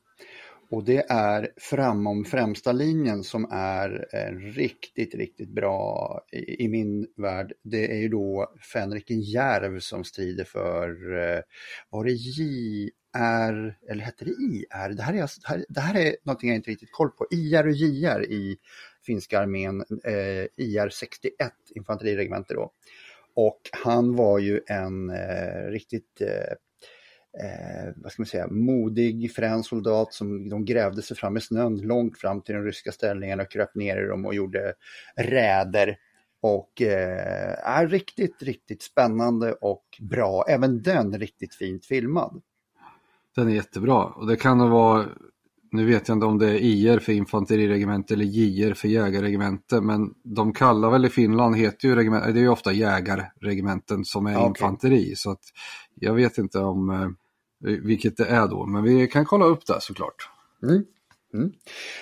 Och 0.70 0.84
det 0.84 1.06
är 1.08 1.48
Framom 1.56 2.24
främsta 2.24 2.72
linjen 2.72 3.24
som 3.24 3.48
är 3.50 4.06
eh, 4.12 4.36
riktigt, 4.36 5.14
riktigt 5.14 5.48
bra 5.48 6.20
i, 6.32 6.64
i 6.64 6.68
min 6.68 7.06
värld. 7.16 7.52
Det 7.62 7.92
är 7.92 7.96
ju 7.96 8.08
då 8.08 8.54
Fänriken 8.72 9.20
Järv 9.20 9.80
som 9.80 10.04
strider 10.04 10.44
för, 10.44 10.88
eh, 11.18 11.40
var 11.90 12.04
det 12.04 12.12
J? 12.12 12.90
JR, 13.16 13.75
eller 13.88 14.04
hette 14.04 14.25
det 14.25 14.30
IR? 14.30 14.94
Det 14.94 15.02
här, 15.02 15.14
är, 15.14 15.23
alltså, 15.23 15.40
det 15.68 15.80
här 15.80 15.96
är 15.96 16.16
någonting 16.23 16.49
jag 16.49 16.56
inte 16.56 16.70
riktigt 16.70 16.92
koll 16.92 17.11
på. 17.11 17.26
IR 17.30 17.66
och 17.66 17.73
JR 17.73 18.23
i 18.23 18.58
finska 19.06 19.40
armén, 19.40 19.85
eh, 20.04 20.46
IR 20.56 20.88
61, 20.88 21.52
infanteriregemente 21.75 22.54
då. 22.54 22.73
och 23.35 23.61
han 23.73 24.16
var 24.16 24.38
ju 24.38 24.61
en 24.66 25.11
eh, 25.11 25.70
riktigt 25.70 26.20
eh, 26.20 26.52
eh, 27.44 27.92
vad 27.96 28.12
ska 28.12 28.23
man 28.23 28.26
säga, 28.26 28.46
modig 28.49 29.32
frän 29.32 29.62
soldat 29.62 30.14
som 30.14 30.49
de 30.49 30.64
grävde 30.64 31.02
sig 31.02 31.16
fram 31.16 31.37
i 31.37 31.40
snön 31.40 31.76
långt 31.76 32.18
fram 32.18 32.42
till 32.42 32.54
de 32.54 32.64
ryska 32.64 32.92
ställningarna 32.92 33.42
och 33.42 33.50
kröp 33.50 33.75
ner 33.75 34.04
i 34.04 34.06
dem 34.06 34.26
och 34.26 34.35
gjorde 34.35 34.75
räder. 35.16 35.99
Och 36.40 36.82
eh, 36.82 37.68
är 37.68 37.88
riktigt, 37.88 38.42
riktigt 38.42 38.82
spännande 38.82 39.52
och 39.52 39.85
bra. 40.00 40.44
Även 40.49 40.82
den 40.82 41.18
riktigt 41.18 41.54
fint 41.54 41.87
filmad. 41.87 42.42
Den 43.37 43.49
är 43.49 43.55
jättebra 43.55 44.05
och 44.05 44.26
det 44.26 44.37
kan 44.37 44.59
nog 44.59 44.71
vara, 44.71 45.05
nu 45.73 45.87
vet 45.87 46.09
jag 46.09 46.16
inte 46.16 46.26
om 46.26 46.38
det 46.38 46.50
är 46.50 46.59
IR 46.59 46.99
för 46.99 47.12
infanteriregemente 47.12 48.14
eller 48.14 48.25
JR 48.25 48.75
för 48.75 48.88
jägarregemente, 48.88 49.81
men 49.81 50.11
de 50.25 50.52
kallar 50.52 50.90
väl 50.90 51.05
i 51.05 51.09
Finland, 51.09 51.57
heter 51.57 51.88
ju 51.88 51.95
regement, 51.95 52.25
det 52.25 52.40
är 52.40 52.43
ju 52.43 52.49
ofta 52.49 52.73
jägarregementen 52.73 54.05
som 54.05 54.26
är 54.26 54.33
Ja, 54.33 54.47
infanteri. 54.47 55.16
Så 55.16 55.31
att 55.31 55.43
jag 55.95 56.14
vet 56.14 56.38
inte 56.38 56.59
om 56.59 56.90
eh, 56.90 57.09
vilket 57.83 58.16
det 58.16 58.26
är 58.26 58.49
då, 58.49 58.66
men 58.66 58.83
vi 58.83 59.07
kan 59.07 59.25
kolla 59.25 59.45
upp 59.45 59.66
det 59.66 59.81
såklart. 59.81 60.31
Mm. 60.62 60.85
Mm. 61.35 61.52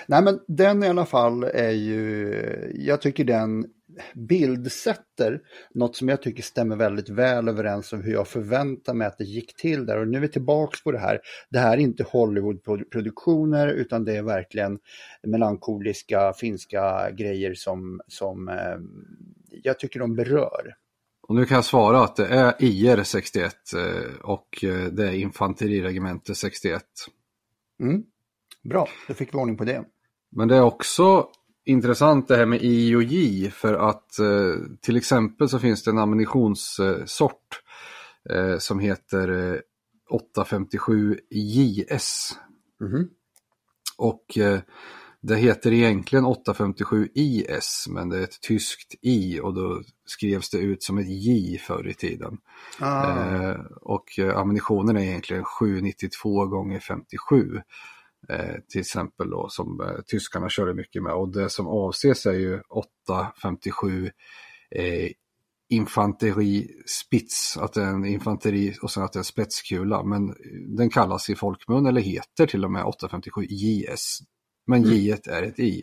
Nej 0.06 0.22
men 0.22 0.40
den 0.48 0.82
i 0.82 0.88
alla 0.88 1.06
fall 1.06 1.44
är 1.44 1.70
ju, 1.70 2.72
jag 2.74 3.00
tycker 3.00 3.24
den 3.24 3.66
bildsätter 4.14 5.40
något 5.74 5.96
som 5.96 6.08
jag 6.08 6.22
tycker 6.22 6.42
stämmer 6.42 6.76
väldigt 6.76 7.08
väl 7.08 7.48
överens 7.48 7.92
om 7.92 8.02
hur 8.02 8.12
jag 8.12 8.28
förväntar 8.28 8.94
mig 8.94 9.06
att 9.06 9.18
det 9.18 9.24
gick 9.24 9.56
till 9.56 9.86
där. 9.86 9.98
Och 9.98 10.08
nu 10.08 10.16
är 10.16 10.22
vi 10.22 10.28
tillbaks 10.28 10.84
på 10.84 10.92
det 10.92 10.98
här. 10.98 11.20
Det 11.50 11.58
här 11.58 11.72
är 11.72 11.80
inte 11.80 12.04
Hollywood-produktioner 12.04 13.68
utan 13.68 14.04
det 14.04 14.16
är 14.16 14.22
verkligen 14.22 14.78
melankoliska 15.22 16.32
finska 16.32 17.10
grejer 17.10 17.54
som, 17.54 18.00
som 18.08 18.48
eh, 18.48 18.76
jag 19.62 19.78
tycker 19.78 20.00
de 20.00 20.16
berör. 20.16 20.74
Och 21.28 21.34
nu 21.34 21.44
kan 21.44 21.54
jag 21.54 21.64
svara 21.64 22.04
att 22.04 22.16
det 22.16 22.26
är 22.26 22.54
IR 22.58 23.02
61 23.02 23.54
eh, 23.76 24.20
och 24.22 24.64
eh, 24.64 24.84
det 24.84 25.08
är 25.08 25.12
infanteriregemente 25.12 26.34
61. 26.34 26.82
Mm. 27.80 28.02
Bra, 28.62 28.88
då 29.08 29.14
fick 29.14 29.34
vi 29.34 29.38
ordning 29.38 29.56
på 29.56 29.64
det. 29.64 29.84
Men 30.36 30.48
det 30.48 30.56
är 30.56 30.62
också 30.62 31.28
intressant 31.64 32.28
det 32.28 32.36
här 32.36 32.46
med 32.46 32.62
I 32.62 32.94
och 32.94 33.02
J 33.02 33.50
för 33.50 33.74
att 33.74 34.18
eh, 34.18 34.54
till 34.80 34.96
exempel 34.96 35.48
så 35.48 35.58
finns 35.58 35.82
det 35.84 35.90
en 35.90 35.98
ammunitionssort 35.98 37.60
eh, 38.30 38.58
som 38.58 38.78
heter 38.78 39.52
eh, 39.52 39.60
857 40.10 41.18
JS. 41.30 42.38
Mhm. 42.80 43.08
Och 43.96 44.38
eh, 44.38 44.60
det 45.20 45.36
heter 45.36 45.72
egentligen 45.72 46.24
857 46.24 47.08
IS 47.14 47.86
men 47.88 48.08
det 48.08 48.18
är 48.18 48.22
ett 48.22 48.40
tyskt 48.40 48.94
I 49.00 49.40
och 49.40 49.54
då 49.54 49.82
skrevs 50.06 50.50
det 50.50 50.58
ut 50.58 50.82
som 50.82 50.98
ett 50.98 51.08
J 51.08 51.58
förr 51.58 51.88
i 51.88 51.94
tiden. 51.94 52.38
Ah, 52.80 53.04
Eh, 53.04 53.60
och 53.80 54.18
ammunitionen 54.34 54.96
är 54.96 55.00
egentligen 55.00 55.44
792 55.44 56.46
gånger 56.46 56.80
57 56.80 57.56
eh, 57.56 57.62
till 58.68 58.80
exempel 58.80 59.30
då 59.30 59.48
som 59.48 59.80
eh, 59.80 60.00
tyskarna 60.06 60.48
körde 60.48 60.74
mycket 60.74 61.02
med 61.02 61.12
och 61.12 61.28
det 61.32 61.50
som 61.50 61.66
avses 61.66 62.26
är 62.26 62.32
ju 62.32 62.60
857 62.68 64.10
eh, 64.70 65.08
infanteri 65.68 66.70
spits, 66.86 67.56
att 67.56 67.72
det 67.72 67.82
är 67.82 67.86
en 67.86 68.04
infanteri 68.04 68.74
och 68.82 68.90
sen 68.90 69.02
att 69.02 69.12
det 69.12 69.16
är 69.16 69.20
en 69.20 69.24
spetskula 69.24 70.02
men 70.04 70.34
den 70.76 70.90
kallas 70.90 71.30
i 71.30 71.34
folkmun 71.34 71.86
eller 71.86 72.00
heter 72.00 72.46
till 72.46 72.64
och 72.64 72.70
med 72.70 72.84
857 72.84 73.42
JS. 73.44 74.18
Men 74.66 74.82
J 74.82 75.10
är 75.28 75.42
ett 75.42 75.58
I. 75.58 75.82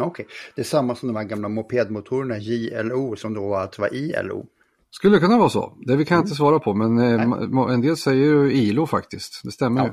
okej. 0.00 0.26
Det 0.54 0.60
är 0.62 0.64
samma 0.64 0.94
som 0.94 1.06
de 1.08 1.16
här 1.16 1.24
gamla 1.24 1.48
mopedmotorerna 1.48 2.38
JLO 2.38 3.16
som 3.16 3.34
då 3.34 3.54
alltså 3.54 3.80
var 3.82 3.94
ILO. 3.94 4.46
Skulle 4.90 5.18
kunna 5.18 5.38
vara 5.38 5.48
så, 5.48 5.78
det 5.86 5.96
vi 5.96 6.04
kan 6.04 6.14
jag 6.16 6.24
inte 6.24 6.34
svara 6.34 6.58
på 6.58 6.74
men 6.74 6.98
eh, 6.98 7.28
Nej. 7.28 7.74
en 7.74 7.80
del 7.80 7.96
säger 7.96 8.24
ju 8.24 8.52
ILO 8.52 8.86
faktiskt, 8.86 9.40
det 9.44 9.50
stämmer 9.50 9.80
Ja. 9.80 9.86
ju. 9.86 9.92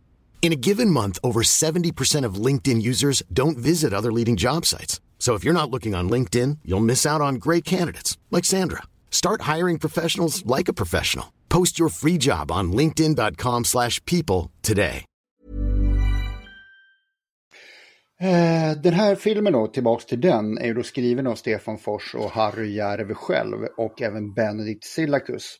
In 0.41 0.51
a 0.51 0.55
given 0.55 0.89
month, 0.89 1.19
over 1.23 1.43
70% 1.43 2.25
of 2.25 2.45
LinkedIn 2.45 2.81
users 2.81 3.21
don't 3.31 3.59
visit 3.59 3.93
other 3.93 4.11
leading 4.11 4.37
job 4.37 4.65
sites. 4.65 4.99
So 5.19 5.35
if 5.35 5.43
you're 5.43 5.53
not 5.53 5.69
looking 5.69 5.93
on 5.93 6.09
LinkedIn, 6.09 6.57
you'll 6.65 6.79
miss 6.85 7.05
out 7.05 7.21
on 7.21 7.35
great 7.35 7.63
candidates 7.63 8.17
like 8.31 8.43
Sandra. 8.43 8.81
Start 9.11 9.41
hiring 9.41 9.77
professionals 9.77 10.43
like 10.45 10.67
a 10.67 10.73
professional. 10.73 11.31
Post 11.47 11.77
your 11.77 11.89
free 11.89 12.17
job 12.17 12.51
on 12.51 12.71
linkedin.com/people 12.71 14.49
today. 14.61 15.05
Eh, 18.21 18.77
Den 18.83 18.93
här 18.93 19.15
filmen 19.15 19.53
då, 19.53 19.67
tillbaks 19.67 20.05
till 20.05 20.21
den, 20.21 20.57
är 20.57 20.73
då 20.73 20.83
skriven 20.83 21.27
av 21.27 21.35
Stefan 21.35 21.77
Fors 21.77 22.15
och 22.15 22.31
Harry 22.31 22.75
Järve 22.75 23.13
själv 23.13 23.57
och 23.77 24.01
även 24.01 24.33
Benedikt 24.33 24.83
Silakus. 24.83 25.57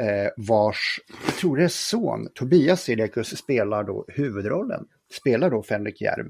Eh, 0.00 0.28
vars, 0.36 1.00
jag 1.26 1.34
tror 1.34 1.56
det 1.56 1.64
är 1.64 1.68
son, 1.68 2.28
Tobias 2.34 2.82
Silakus 2.82 3.36
spelar 3.38 3.84
då 3.84 4.04
huvudrollen. 4.08 4.84
Spelar 5.20 5.50
då 5.50 5.62
Fänrik 5.62 6.00
Järv. 6.00 6.26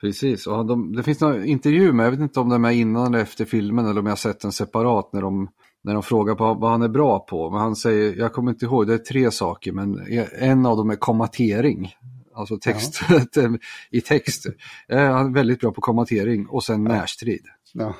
Precis, 0.00 0.46
och 0.46 0.66
de, 0.66 0.96
det 0.96 1.02
finns 1.02 1.20
några 1.20 1.44
intervju 1.44 1.92
med, 1.92 2.06
jag 2.06 2.10
vet 2.10 2.20
inte 2.20 2.40
om 2.40 2.48
de 2.48 2.64
är 2.64 2.70
innan 2.70 3.06
eller 3.14 3.18
efter 3.22 3.44
filmen 3.44 3.86
eller 3.86 4.00
om 4.00 4.06
jag 4.06 4.10
har 4.10 4.16
sett 4.16 4.40
den 4.40 4.52
separat 4.52 5.12
när 5.12 5.20
de, 5.20 5.48
när 5.84 5.94
de 5.94 6.02
frågar 6.02 6.34
på 6.34 6.54
vad 6.54 6.70
han 6.70 6.82
är 6.82 6.88
bra 6.88 7.18
på. 7.18 7.50
Men 7.50 7.60
han 7.60 7.76
säger, 7.76 8.16
jag 8.16 8.32
kommer 8.32 8.50
inte 8.50 8.64
ihåg, 8.64 8.86
det 8.86 8.94
är 8.94 8.98
tre 8.98 9.30
saker, 9.30 9.72
men 9.72 10.00
en 10.38 10.66
av 10.66 10.76
dem 10.76 10.90
är 10.90 10.96
kommatering. 10.96 11.94
Alltså 12.34 12.58
text, 12.58 13.00
i 13.90 14.00
text. 14.00 14.46
Eh, 14.88 14.98
Han 15.12 15.26
är 15.26 15.34
väldigt 15.34 15.60
bra 15.60 15.72
på 15.72 15.80
kommatering 15.80 16.46
och 16.46 16.64
sen 16.64 16.84
närstrid. 16.84 17.46
Ja. 17.72 17.94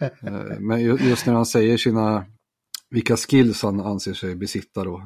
Eh, 0.00 0.10
Men 0.60 0.80
ju- 0.80 0.98
just 1.00 1.26
när 1.26 1.34
han 1.34 1.46
säger 1.46 1.76
sina, 1.76 2.24
vilka 2.96 3.16
skills 3.16 3.62
han 3.62 3.80
anser 3.80 4.12
sig 4.12 4.34
besitta 4.34 4.84
då, 4.84 5.02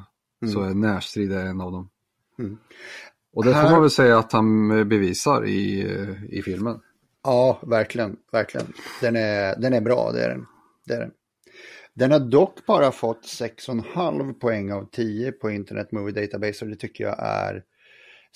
så 0.53 0.63
är 0.63 0.75
närstrid 0.75 1.33
en 1.33 1.61
av 1.61 1.73
dem. 1.73 1.91
Mm. 2.39 2.59
Och 3.33 3.45
det 3.45 3.53
får 3.53 3.61
Här- 3.61 3.71
man 3.71 3.81
väl 3.81 3.91
säga 3.91 4.19
att 4.19 4.33
han 4.33 4.71
eh, 4.71 4.85
bevisar 4.85 5.47
i, 5.47 5.81
eh, 5.81 6.25
i 6.39 6.43
filmen. 6.43 6.81
Ja, 7.25 7.61
verkligen, 7.63 8.17
verkligen. 8.33 8.67
Den 9.01 9.17
är, 9.17 9.57
den 9.57 9.75
är 9.75 9.81
bra, 9.81 10.13
det 10.13 10.25
är 10.25 10.29
den. 10.29 10.47
Det 10.87 10.95
är 10.95 11.01
den. 11.01 11.11
Den 11.95 12.13
har 12.13 12.21
dock 12.21 12.67
bara 12.67 12.93
fått 12.93 13.23
6,5 13.23 14.33
poäng 14.33 14.73
av 14.73 14.89
10 14.93 15.33
på 15.33 15.51
Internet 15.51 15.93
Movie 15.93 16.27
Database 16.27 16.65
och 16.65 16.71
det 16.71 16.77
tycker 16.77 17.05
jag 17.05 17.17
är, 17.19 17.63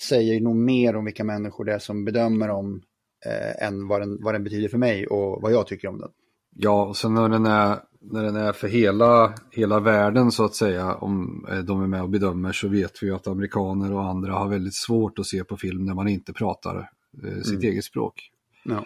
säger 0.01 0.41
nog 0.41 0.55
mer 0.55 0.95
om 0.95 1.05
vilka 1.05 1.23
människor 1.23 1.65
det 1.65 1.73
är 1.73 1.79
som 1.79 2.05
bedömer 2.05 2.49
om 2.49 2.81
eh, 3.25 3.67
än 3.67 3.87
vad 3.87 4.01
den, 4.01 4.23
vad 4.23 4.33
den 4.33 4.43
betyder 4.43 4.69
för 4.69 4.77
mig 4.77 5.07
och 5.07 5.41
vad 5.41 5.51
jag 5.51 5.67
tycker 5.67 5.87
om 5.87 5.99
den. 5.99 6.09
Ja, 6.55 6.85
och 6.85 6.97
sen 6.97 7.13
när 7.13 7.29
den 7.29 7.45
är, 7.45 7.79
när 8.11 8.23
den 8.23 8.35
är 8.35 8.53
för 8.53 8.67
hela, 8.67 9.33
hela 9.51 9.79
världen 9.79 10.31
så 10.31 10.45
att 10.45 10.55
säga, 10.55 10.95
om 10.95 11.45
eh, 11.49 11.59
de 11.59 11.83
är 11.83 11.87
med 11.87 12.01
och 12.01 12.09
bedömer 12.09 12.51
så 12.51 12.67
vet 12.67 13.03
vi 13.03 13.07
ju 13.07 13.15
att 13.15 13.27
amerikaner 13.27 13.93
och 13.93 14.03
andra 14.03 14.33
har 14.33 14.49
väldigt 14.49 14.75
svårt 14.75 15.19
att 15.19 15.25
se 15.25 15.43
på 15.43 15.57
film 15.57 15.85
när 15.85 15.93
man 15.93 16.07
inte 16.07 16.33
pratar 16.33 16.89
eh, 17.23 17.41
sitt 17.41 17.63
eget 17.63 17.83
språk. 17.83 18.31
Ja. 18.63 18.85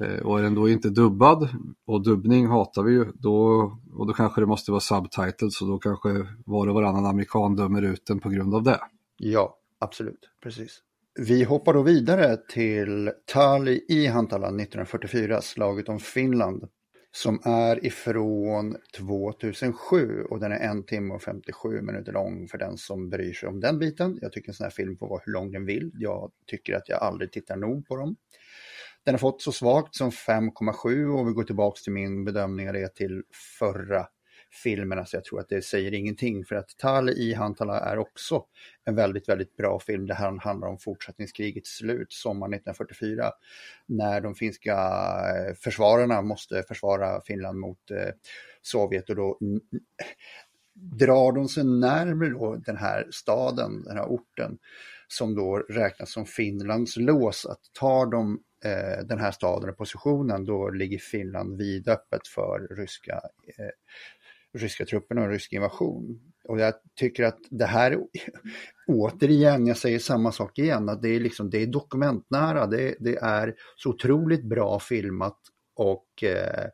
Eh, 0.00 0.26
och 0.26 0.38
är 0.38 0.42
den 0.42 0.54
då 0.54 0.68
inte 0.68 0.90
dubbad, 0.90 1.48
och 1.86 2.02
dubbning 2.02 2.46
hatar 2.46 2.82
vi 2.82 2.92
ju, 2.92 3.06
då, 3.14 3.36
och 3.94 4.06
då 4.06 4.12
kanske 4.12 4.40
det 4.40 4.46
måste 4.46 4.70
vara 4.70 4.80
subtitles 4.80 5.62
och 5.62 5.68
då 5.68 5.78
kanske 5.78 6.26
var 6.46 6.66
och 6.66 6.74
varannan 6.74 7.06
amerikan 7.06 7.56
dömer 7.56 7.82
ut 7.82 8.06
den 8.06 8.20
på 8.20 8.28
grund 8.28 8.54
av 8.54 8.62
det. 8.62 8.80
Ja, 9.16 9.56
absolut. 9.78 10.28
Precis. 10.42 10.80
Vi 11.14 11.44
hoppar 11.44 11.74
då 11.74 11.82
vidare 11.82 12.36
till 12.36 13.10
Tali 13.26 13.84
i 13.88 14.06
Hantala 14.06 14.46
1944, 14.46 15.40
slaget 15.40 15.88
om 15.88 15.98
Finland. 15.98 16.64
Som 17.14 17.40
är 17.44 17.86
ifrån 17.86 18.76
2007 18.96 20.22
och 20.22 20.40
den 20.40 20.52
är 20.52 20.58
en 20.58 20.86
timme 20.86 21.14
och 21.14 21.22
57 21.22 21.82
minuter 21.82 22.12
lång 22.12 22.48
för 22.48 22.58
den 22.58 22.76
som 22.76 23.10
bryr 23.10 23.32
sig 23.32 23.48
om 23.48 23.60
den 23.60 23.78
biten. 23.78 24.18
Jag 24.22 24.32
tycker 24.32 24.48
en 24.48 24.54
sån 24.54 24.64
här 24.64 24.70
film 24.70 24.96
får 24.96 25.08
vara 25.08 25.22
hur 25.24 25.32
lång 25.32 25.52
den 25.52 25.66
vill. 25.66 25.90
Jag 25.94 26.32
tycker 26.46 26.76
att 26.76 26.88
jag 26.88 27.02
aldrig 27.02 27.32
tittar 27.32 27.56
nog 27.56 27.86
på 27.86 27.96
dem. 27.96 28.16
Den 29.04 29.14
har 29.14 29.18
fått 29.18 29.42
så 29.42 29.52
svagt 29.52 29.94
som 29.94 30.10
5,7 30.10 31.18
och 31.18 31.28
vi 31.28 31.32
går 31.32 31.44
tillbaka 31.44 31.80
till 31.84 31.92
min 31.92 32.24
bedömning 32.24 32.68
av 32.68 32.74
det 32.74 32.94
till 32.94 33.22
förra 33.58 34.06
filmerna 34.52 35.00
så 35.00 35.00
alltså, 35.00 35.16
jag 35.16 35.24
tror 35.24 35.40
att 35.40 35.48
det 35.48 35.62
säger 35.62 35.94
ingenting 35.94 36.44
för 36.44 36.56
att 36.56 36.76
Tal 36.76 37.10
i 37.10 37.34
Hantala 37.34 37.80
är 37.80 37.98
också 37.98 38.44
en 38.84 38.94
väldigt, 38.94 39.28
väldigt 39.28 39.56
bra 39.56 39.80
film. 39.80 40.06
Det 40.06 40.14
här 40.14 40.38
handlar 40.40 40.68
om 40.68 40.78
fortsättningskrigets 40.78 41.76
slut 41.76 42.12
sommaren 42.12 42.54
1944 42.54 43.32
när 43.86 44.20
de 44.20 44.34
finska 44.34 44.72
eh, 44.72 45.54
försvararna 45.54 46.22
måste 46.22 46.62
försvara 46.62 47.20
Finland 47.20 47.58
mot 47.58 47.90
eh, 47.90 48.14
Sovjet 48.62 49.10
och 49.10 49.16
då 49.16 49.38
drar 50.74 51.32
de 51.32 51.48
sig 51.48 51.64
närmare 51.64 52.30
då 52.30 52.56
den 52.56 52.76
här 52.76 53.06
staden, 53.10 53.82
den 53.82 53.96
här 53.96 54.06
orten 54.06 54.58
som 55.08 55.34
då 55.34 55.56
räknas 55.56 56.12
som 56.12 56.26
Finlands 56.26 56.96
lås. 56.96 57.46
Att 57.46 57.60
tar 57.72 58.06
de 58.06 58.42
eh, 58.64 59.04
den 59.06 59.18
här 59.18 59.30
staden 59.30 59.70
och 59.70 59.76
positionen 59.76 60.44
då 60.44 60.70
ligger 60.70 60.98
Finland 60.98 61.58
vidöppet 61.58 62.26
för 62.26 62.76
ryska 62.76 63.20
eh, 63.58 63.70
ryska 64.54 64.84
trupperna 64.84 65.22
och 65.22 65.28
rysk 65.28 65.52
invasion. 65.52 66.20
Och 66.48 66.60
jag 66.60 66.74
tycker 66.94 67.24
att 67.24 67.38
det 67.50 67.66
här, 67.66 67.98
återigen, 68.86 69.66
jag 69.66 69.76
säger 69.76 69.98
samma 69.98 70.32
sak 70.32 70.58
igen, 70.58 70.88
att 70.88 71.02
det 71.02 71.08
är, 71.08 71.20
liksom, 71.20 71.50
det 71.50 71.62
är 71.62 71.66
dokumentnära, 71.66 72.66
det, 72.66 72.94
det 73.00 73.16
är 73.16 73.54
så 73.76 73.90
otroligt 73.90 74.44
bra 74.44 74.80
filmat 74.80 75.38
och 75.74 76.22
eh, 76.22 76.66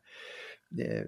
det, 0.69 1.07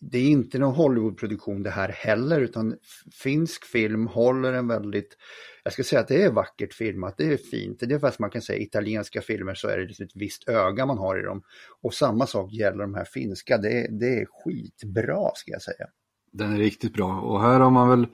det, 0.00 0.18
är 0.18 0.28
inte 0.28 0.58
någon 0.58 0.74
Hollywoodproduktion 0.74 1.62
det 1.62 1.70
här 1.70 1.88
heller, 1.88 2.40
utan 2.40 2.76
finsk 3.22 3.64
film 3.64 4.06
håller 4.06 4.52
en 4.52 4.68
väldigt, 4.68 5.16
jag 5.64 5.72
ska 5.72 5.84
säga 5.84 6.00
att 6.00 6.08
det 6.08 6.22
är 6.22 6.32
vackert 6.32 6.74
filmat, 6.74 7.14
det 7.18 7.32
är 7.32 7.36
fint. 7.36 7.80
Det 7.80 7.94
är 7.94 7.98
fast 7.98 8.18
man 8.18 8.30
kan 8.30 8.42
säga 8.42 8.58
italienska 8.58 9.20
filmer 9.20 9.54
så 9.54 9.68
är 9.68 9.78
det 9.78 9.84
liksom 9.84 10.04
ett 10.04 10.16
visst 10.16 10.48
öga 10.48 10.86
man 10.86 10.98
har 10.98 11.20
i 11.20 11.22
dem. 11.22 11.42
Och 11.82 11.94
samma 11.94 12.26
sak 12.26 12.52
gäller 12.52 12.82
de 12.82 12.94
här 12.94 13.04
finska, 13.04 13.58
det, 13.58 13.88
det 13.90 14.20
är 14.20 14.26
skitbra 14.26 15.30
ska 15.34 15.52
jag 15.52 15.62
säga. 15.62 15.86
Den 16.32 16.52
är 16.52 16.58
riktigt 16.58 16.92
bra 16.92 17.20
och 17.20 17.40
här 17.40 17.60
har 17.60 17.70
man 17.70 17.88
väl, 17.88 18.06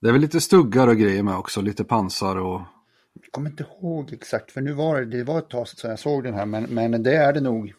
det 0.00 0.08
är 0.08 0.12
väl 0.12 0.20
lite 0.20 0.40
stuggar 0.40 0.88
och 0.88 0.96
grejer 0.96 1.22
med 1.22 1.36
också, 1.36 1.60
lite 1.60 1.84
pansar 1.84 2.36
och 2.36 2.60
jag 3.14 3.32
kommer 3.32 3.50
inte 3.50 3.62
ihåg 3.62 4.12
exakt, 4.12 4.50
för 4.50 4.60
nu 4.60 4.72
var 4.72 5.00
det, 5.00 5.18
det 5.18 5.24
var 5.24 5.38
ett 5.38 5.50
tag 5.50 5.68
sedan 5.68 5.90
jag 5.90 5.98
såg 5.98 6.24
den 6.24 6.34
här, 6.34 6.46
men, 6.46 6.64
men 6.64 7.02
det 7.02 7.16
är 7.16 7.32
det 7.32 7.40
nog. 7.40 7.74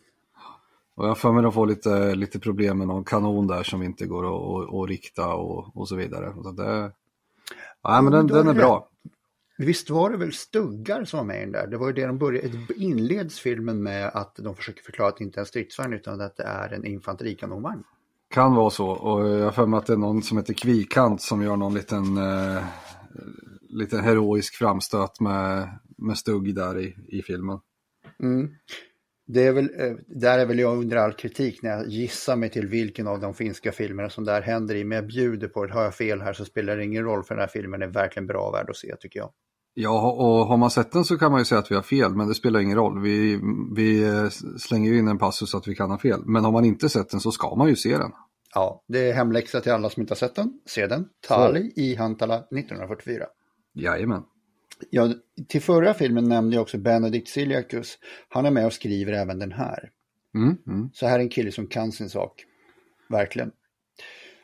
Och 0.95 1.07
jag 1.07 1.17
får 1.17 1.33
mig 1.33 1.45
att 1.45 1.53
få 1.53 1.65
lite, 1.65 2.15
lite 2.15 2.39
problem 2.39 2.77
med 2.77 2.87
någon 2.87 3.03
kanon 3.03 3.47
där 3.47 3.63
som 3.63 3.83
inte 3.83 4.05
går 4.05 4.23
att, 4.23 4.69
att, 4.69 4.75
att 4.75 4.89
rikta 4.89 5.33
och, 5.33 5.77
och 5.77 5.87
så 5.87 5.95
vidare. 5.95 6.33
Så 6.43 6.51
det, 6.51 6.91
ja, 7.81 8.01
men 8.01 8.13
den, 8.13 8.27
den 8.27 8.47
är 8.47 8.53
bra. 8.53 8.87
Visst 9.57 9.89
var 9.89 10.09
det 10.09 10.17
väl 10.17 10.33
stuggar 10.33 11.05
som 11.05 11.17
var 11.17 11.25
med 11.25 11.37
i 11.37 11.39
den 11.39 11.51
där? 11.51 11.67
Det 11.67 11.77
var 11.77 11.87
ju 11.87 11.93
det 11.93 12.05
de 12.05 12.17
började, 12.17 12.49
inleds 12.75 13.39
filmen 13.39 13.83
med 13.83 14.07
att 14.13 14.35
de 14.35 14.55
försöker 14.55 14.83
förklara 14.83 15.09
att 15.09 15.17
det 15.17 15.23
inte 15.23 15.39
är 15.39 15.41
en 15.41 15.45
stridsvagn 15.45 15.93
utan 15.93 16.21
att 16.21 16.37
det 16.37 16.43
är 16.43 16.73
en 16.73 16.85
infanterikanonvagn. 16.85 17.83
Kan 18.29 18.55
vara 18.55 18.69
så 18.69 18.87
och 18.87 19.29
jag 19.29 19.55
för 19.55 19.65
mig 19.65 19.77
att 19.77 19.85
det 19.85 19.93
är 19.93 19.97
någon 19.97 20.23
som 20.23 20.37
heter 20.37 20.53
Kvikant 20.53 21.21
som 21.21 21.41
gör 21.41 21.55
någon 21.55 21.73
liten, 21.73 22.17
eh, 22.17 22.63
liten 23.69 23.99
heroisk 23.99 24.55
framstöt 24.55 25.19
med, 25.19 25.69
med 25.97 26.17
stugg 26.17 26.55
där 26.55 26.79
i, 26.79 26.95
i 27.07 27.21
filmen. 27.21 27.59
Mm 28.19 28.49
det 29.33 29.47
är 29.47 29.51
väl, 29.51 29.69
eh, 29.77 29.93
där 30.07 30.39
är 30.39 30.45
väl 30.45 30.59
jag 30.59 30.77
under 30.77 30.97
all 30.97 31.13
kritik 31.13 31.61
när 31.61 31.69
jag 31.69 31.87
gissar 31.87 32.35
mig 32.35 32.49
till 32.49 32.67
vilken 32.67 33.07
av 33.07 33.19
de 33.19 33.33
finska 33.33 33.71
filmerna 33.71 34.09
som 34.09 34.25
där 34.25 34.41
händer 34.41 34.75
i. 34.75 34.83
Men 34.83 34.95
jag 34.95 35.07
bjuder 35.07 35.47
på 35.47 35.65
det. 35.65 35.73
Har 35.73 35.83
jag 35.83 35.95
fel 35.95 36.21
här 36.21 36.33
så 36.33 36.45
spelar 36.45 36.77
det 36.77 36.83
ingen 36.83 37.03
roll 37.03 37.23
för 37.23 37.35
den 37.35 37.41
här 37.41 37.47
filmen 37.47 37.81
är 37.81 37.87
verkligen 37.87 38.27
bra 38.27 38.51
värd 38.51 38.69
att 38.69 38.77
se 38.77 38.95
tycker 38.99 39.19
jag. 39.19 39.29
Ja, 39.73 40.11
och 40.11 40.47
har 40.47 40.57
man 40.57 40.71
sett 40.71 40.91
den 40.91 41.05
så 41.05 41.17
kan 41.17 41.31
man 41.31 41.41
ju 41.41 41.45
säga 41.45 41.59
att 41.59 41.71
vi 41.71 41.75
har 41.75 41.81
fel, 41.81 42.15
men 42.15 42.27
det 42.27 42.35
spelar 42.35 42.59
ingen 42.59 42.77
roll. 42.77 43.01
Vi, 43.01 43.39
vi 43.75 44.03
eh, 44.03 44.29
slänger 44.59 44.93
in 44.93 45.07
en 45.07 45.17
passus 45.17 45.55
att 45.55 45.67
vi 45.67 45.75
kan 45.75 45.91
ha 45.91 45.97
fel. 45.97 46.21
Men 46.25 46.45
har 46.45 46.51
man 46.51 46.65
inte 46.65 46.89
sett 46.89 47.09
den 47.09 47.19
så 47.19 47.31
ska 47.31 47.55
man 47.55 47.67
ju 47.67 47.75
se 47.75 47.97
den. 47.97 48.11
Ja, 48.53 48.83
det 48.87 49.09
är 49.09 49.13
hemläxa 49.13 49.61
till 49.61 49.71
alla 49.71 49.89
som 49.89 50.01
inte 50.01 50.11
har 50.11 50.17
sett 50.17 50.35
den. 50.35 50.53
Se 50.65 50.87
den. 50.87 51.05
Tali 51.27 51.73
i 51.75 51.95
Hantala 51.95 52.35
1944. 52.35 53.25
Jajamän. 53.73 54.23
Ja, 54.89 55.13
till 55.47 55.61
förra 55.61 55.93
filmen 55.93 56.29
nämnde 56.29 56.55
jag 56.55 56.61
också 56.61 56.77
Benedict 56.77 57.27
Siliacus. 57.27 57.97
Han 58.29 58.45
är 58.45 58.51
med 58.51 58.65
och 58.65 58.73
skriver 58.73 59.13
även 59.13 59.39
den 59.39 59.51
här. 59.51 59.91
Mm, 60.35 60.57
mm. 60.67 60.89
Så 60.93 61.07
här 61.07 61.19
är 61.19 61.23
en 61.23 61.29
kille 61.29 61.51
som 61.51 61.67
kan 61.67 61.91
sin 61.91 62.09
sak. 62.09 62.45
Verkligen. 63.09 63.51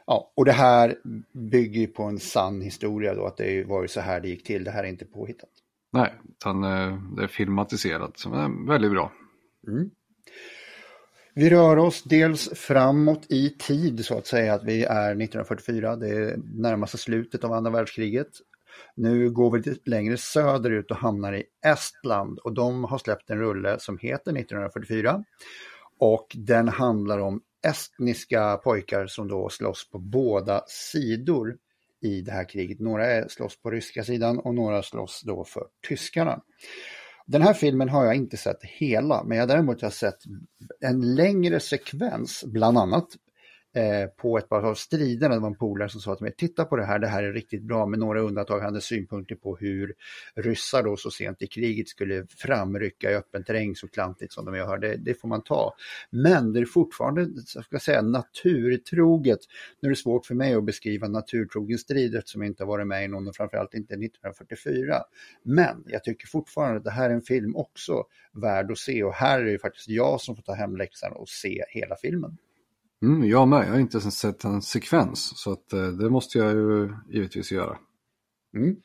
Ja, 0.05 0.31
och 0.35 0.45
det 0.45 0.51
här 0.51 0.95
bygger 1.33 1.87
på 1.87 2.03
en 2.03 2.19
sann 2.19 2.61
historia 2.61 3.13
då, 3.13 3.25
att 3.25 3.37
det 3.37 3.63
var 3.63 3.81
ju 3.81 3.87
så 3.87 4.01
här 4.01 4.19
det 4.19 4.27
gick 4.27 4.43
till. 4.43 4.63
Det 4.63 4.71
här 4.71 4.83
är 4.83 4.87
inte 4.87 5.05
påhittat. 5.05 5.49
Nej, 5.91 6.13
utan 6.29 6.63
eh, 6.63 6.97
det 7.15 7.23
är 7.23 7.27
filmatiserat, 7.27 8.19
som 8.19 8.33
är 8.33 8.67
väldigt 8.67 8.91
bra. 8.91 9.11
Mm. 9.67 9.89
Vi 11.33 11.49
rör 11.49 11.77
oss 11.77 12.03
dels 12.03 12.49
framåt 12.49 13.25
i 13.29 13.49
tid 13.49 14.05
så 14.05 14.17
att 14.17 14.27
säga, 14.27 14.53
att 14.53 14.63
vi 14.63 14.83
är 14.83 15.11
1944, 15.11 15.95
det 15.95 16.09
är 16.09 16.39
närmaste 16.53 16.97
slutet 16.97 17.43
av 17.43 17.53
andra 17.53 17.71
världskriget. 17.71 18.27
Nu 18.95 19.29
går 19.29 19.51
vi 19.51 19.57
lite 19.57 19.89
längre 19.89 20.17
söderut 20.17 20.91
och 20.91 20.97
hamnar 20.97 21.33
i 21.33 21.43
Estland 21.65 22.39
och 22.39 22.53
de 22.53 22.83
har 22.83 22.97
släppt 22.97 23.29
en 23.29 23.39
rulle 23.39 23.79
som 23.79 23.97
heter 23.97 24.31
1944. 24.31 25.23
Och 25.99 26.35
den 26.35 26.67
handlar 26.67 27.19
om 27.19 27.41
estniska 27.67 28.57
pojkar 28.57 29.07
som 29.07 29.27
då 29.27 29.49
slåss 29.49 29.89
på 29.89 29.99
båda 29.99 30.63
sidor 30.67 31.57
i 32.01 32.21
det 32.21 32.31
här 32.31 32.49
kriget. 32.49 32.79
Några 32.79 33.29
slåss 33.29 33.61
på 33.61 33.71
ryska 33.71 34.03
sidan 34.03 34.39
och 34.39 34.55
några 34.55 34.83
slåss 34.83 35.21
då 35.25 35.43
för 35.43 35.63
tyskarna. 35.87 36.41
Den 37.25 37.41
här 37.41 37.53
filmen 37.53 37.89
har 37.89 38.05
jag 38.05 38.15
inte 38.15 38.37
sett 38.37 38.63
hela, 38.63 39.23
men 39.23 39.37
jag 39.37 39.43
har 39.43 39.47
däremot 39.47 39.93
sett 39.93 40.17
en 40.79 41.15
längre 41.15 41.59
sekvens, 41.59 42.43
bland 42.45 42.77
annat 42.77 43.07
Eh, 43.77 44.07
på 44.07 44.37
ett 44.37 44.49
par 44.49 44.63
av 44.63 44.75
striderna, 44.75 45.35
det 45.35 45.41
var 45.41 45.47
en 45.47 45.55
polare 45.55 45.89
som 45.89 46.01
sa 46.01 46.15
till 46.15 46.23
mig, 46.23 46.33
titta 46.37 46.65
på 46.65 46.75
det 46.75 46.85
här, 46.85 46.99
det 46.99 47.07
här 47.07 47.23
är 47.23 47.33
riktigt 47.33 47.63
bra, 47.63 47.85
med 47.85 47.99
några 47.99 48.21
undantag 48.21 48.59
hade 48.59 48.81
synpunkter 48.81 49.35
på 49.35 49.57
hur 49.57 49.93
ryssar 50.35 50.83
då 50.83 50.97
så 50.97 51.11
sent 51.11 51.41
i 51.41 51.47
kriget 51.47 51.87
skulle 51.87 52.27
framrycka 52.29 53.11
i 53.11 53.15
öppen 53.15 53.43
terräng 53.43 53.75
så 53.75 53.87
klantigt 53.87 54.33
som 54.33 54.45
de 54.45 54.55
gör, 54.55 54.77
det, 54.77 54.95
det 54.95 55.13
får 55.13 55.27
man 55.27 55.43
ta. 55.43 55.73
Men 56.09 56.53
det 56.53 56.59
är 56.59 56.65
fortfarande, 56.65 57.41
ska 57.45 57.63
jag 57.69 57.81
säga, 57.81 58.01
naturtroget. 58.01 59.39
Nu 59.81 59.87
är 59.87 59.89
det 59.89 59.95
svårt 59.95 60.25
för 60.25 60.35
mig 60.35 60.53
att 60.53 60.63
beskriva 60.63 61.07
naturtrogen 61.07 61.77
strid 61.77 62.15
eftersom 62.15 62.41
jag 62.41 62.49
inte 62.49 62.63
har 62.63 62.67
varit 62.67 62.87
med 62.87 63.05
i 63.05 63.07
någon, 63.07 63.27
och 63.27 63.35
framförallt 63.35 63.73
inte 63.73 63.93
1944. 63.93 64.95
Men 65.43 65.83
jag 65.87 66.03
tycker 66.03 66.27
fortfarande 66.27 66.77
att 66.77 66.83
det 66.83 66.91
här 66.91 67.09
är 67.09 67.13
en 67.13 67.21
film 67.21 67.55
också 67.55 68.03
värd 68.33 68.71
att 68.71 68.77
se 68.77 69.03
och 69.03 69.13
här 69.13 69.39
är 69.39 69.45
det 69.45 69.59
faktiskt 69.59 69.89
jag 69.89 70.21
som 70.21 70.35
får 70.35 70.43
ta 70.43 70.53
hem 70.53 70.77
läxan 70.77 71.11
och 71.11 71.29
se 71.29 71.63
hela 71.69 71.95
filmen. 71.95 72.37
Mm, 73.01 73.29
jag 73.29 73.47
med, 73.47 73.67
jag 73.67 73.71
har 73.71 73.79
inte 73.79 73.97
ens 73.97 74.19
sett 74.19 74.43
en 74.43 74.61
sekvens 74.61 75.33
så 75.35 75.51
att, 75.51 75.73
eh, 75.73 75.87
det 75.87 76.09
måste 76.09 76.37
jag 76.37 76.51
ju 76.51 76.93
givetvis 77.09 77.51
göra. 77.51 77.77
Mm. 78.55 78.75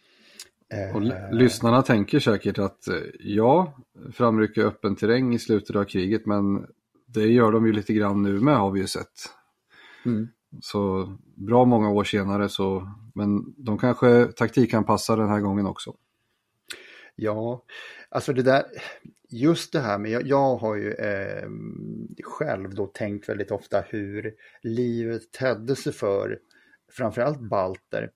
Och 0.94 1.03
eh, 1.03 1.33
lyssnarna 1.33 1.83
tänker 1.83 2.20
säkert 2.20 2.59
att 2.59 2.88
eh, 2.88 2.94
ja, 3.20 3.75
framrycka 4.12 4.62
öppen 4.62 4.96
terräng 4.96 5.35
i 5.35 5.38
slutet 5.38 5.77
av 5.77 5.85
kriget 5.85 6.27
men 6.27 6.66
det 7.07 7.27
gör 7.27 7.53
de 7.53 7.66
ju 7.66 7.72
lite 7.72 7.92
grann 7.92 8.22
nu 8.22 8.40
med 8.40 8.57
har 8.57 8.70
vi 8.70 8.81
ju 8.81 8.87
sett. 8.87 9.31
Mm. 10.07 10.29
Så 10.61 11.12
bra 11.35 11.64
många 11.64 11.90
år 11.90 12.05
senare 12.05 12.48
så, 12.48 12.92
men 13.14 13.55
de 13.57 13.79
kanske 13.79 14.25
taktikanpassar 14.25 15.16
den 15.16 15.29
här 15.29 15.40
gången 15.40 15.66
också. 15.66 15.94
Ja, 17.16 17.64
alltså 18.09 18.33
det 18.33 18.42
där, 18.42 18.64
just 19.29 19.72
det 19.72 19.81
här 19.81 19.98
med, 19.98 20.11
jag, 20.11 20.27
jag 20.27 20.57
har 20.57 20.77
ju 20.77 20.92
eh, 20.92 21.48
själv 22.22 22.75
då 22.75 22.87
tänkt 22.87 23.29
väldigt 23.29 23.51
ofta 23.51 23.81
hur 23.81 24.35
livet 24.62 25.33
tedde 25.33 25.77
sig 25.77 25.92
för 25.92 26.38
framförallt 26.92 27.40
balter. 27.40 28.11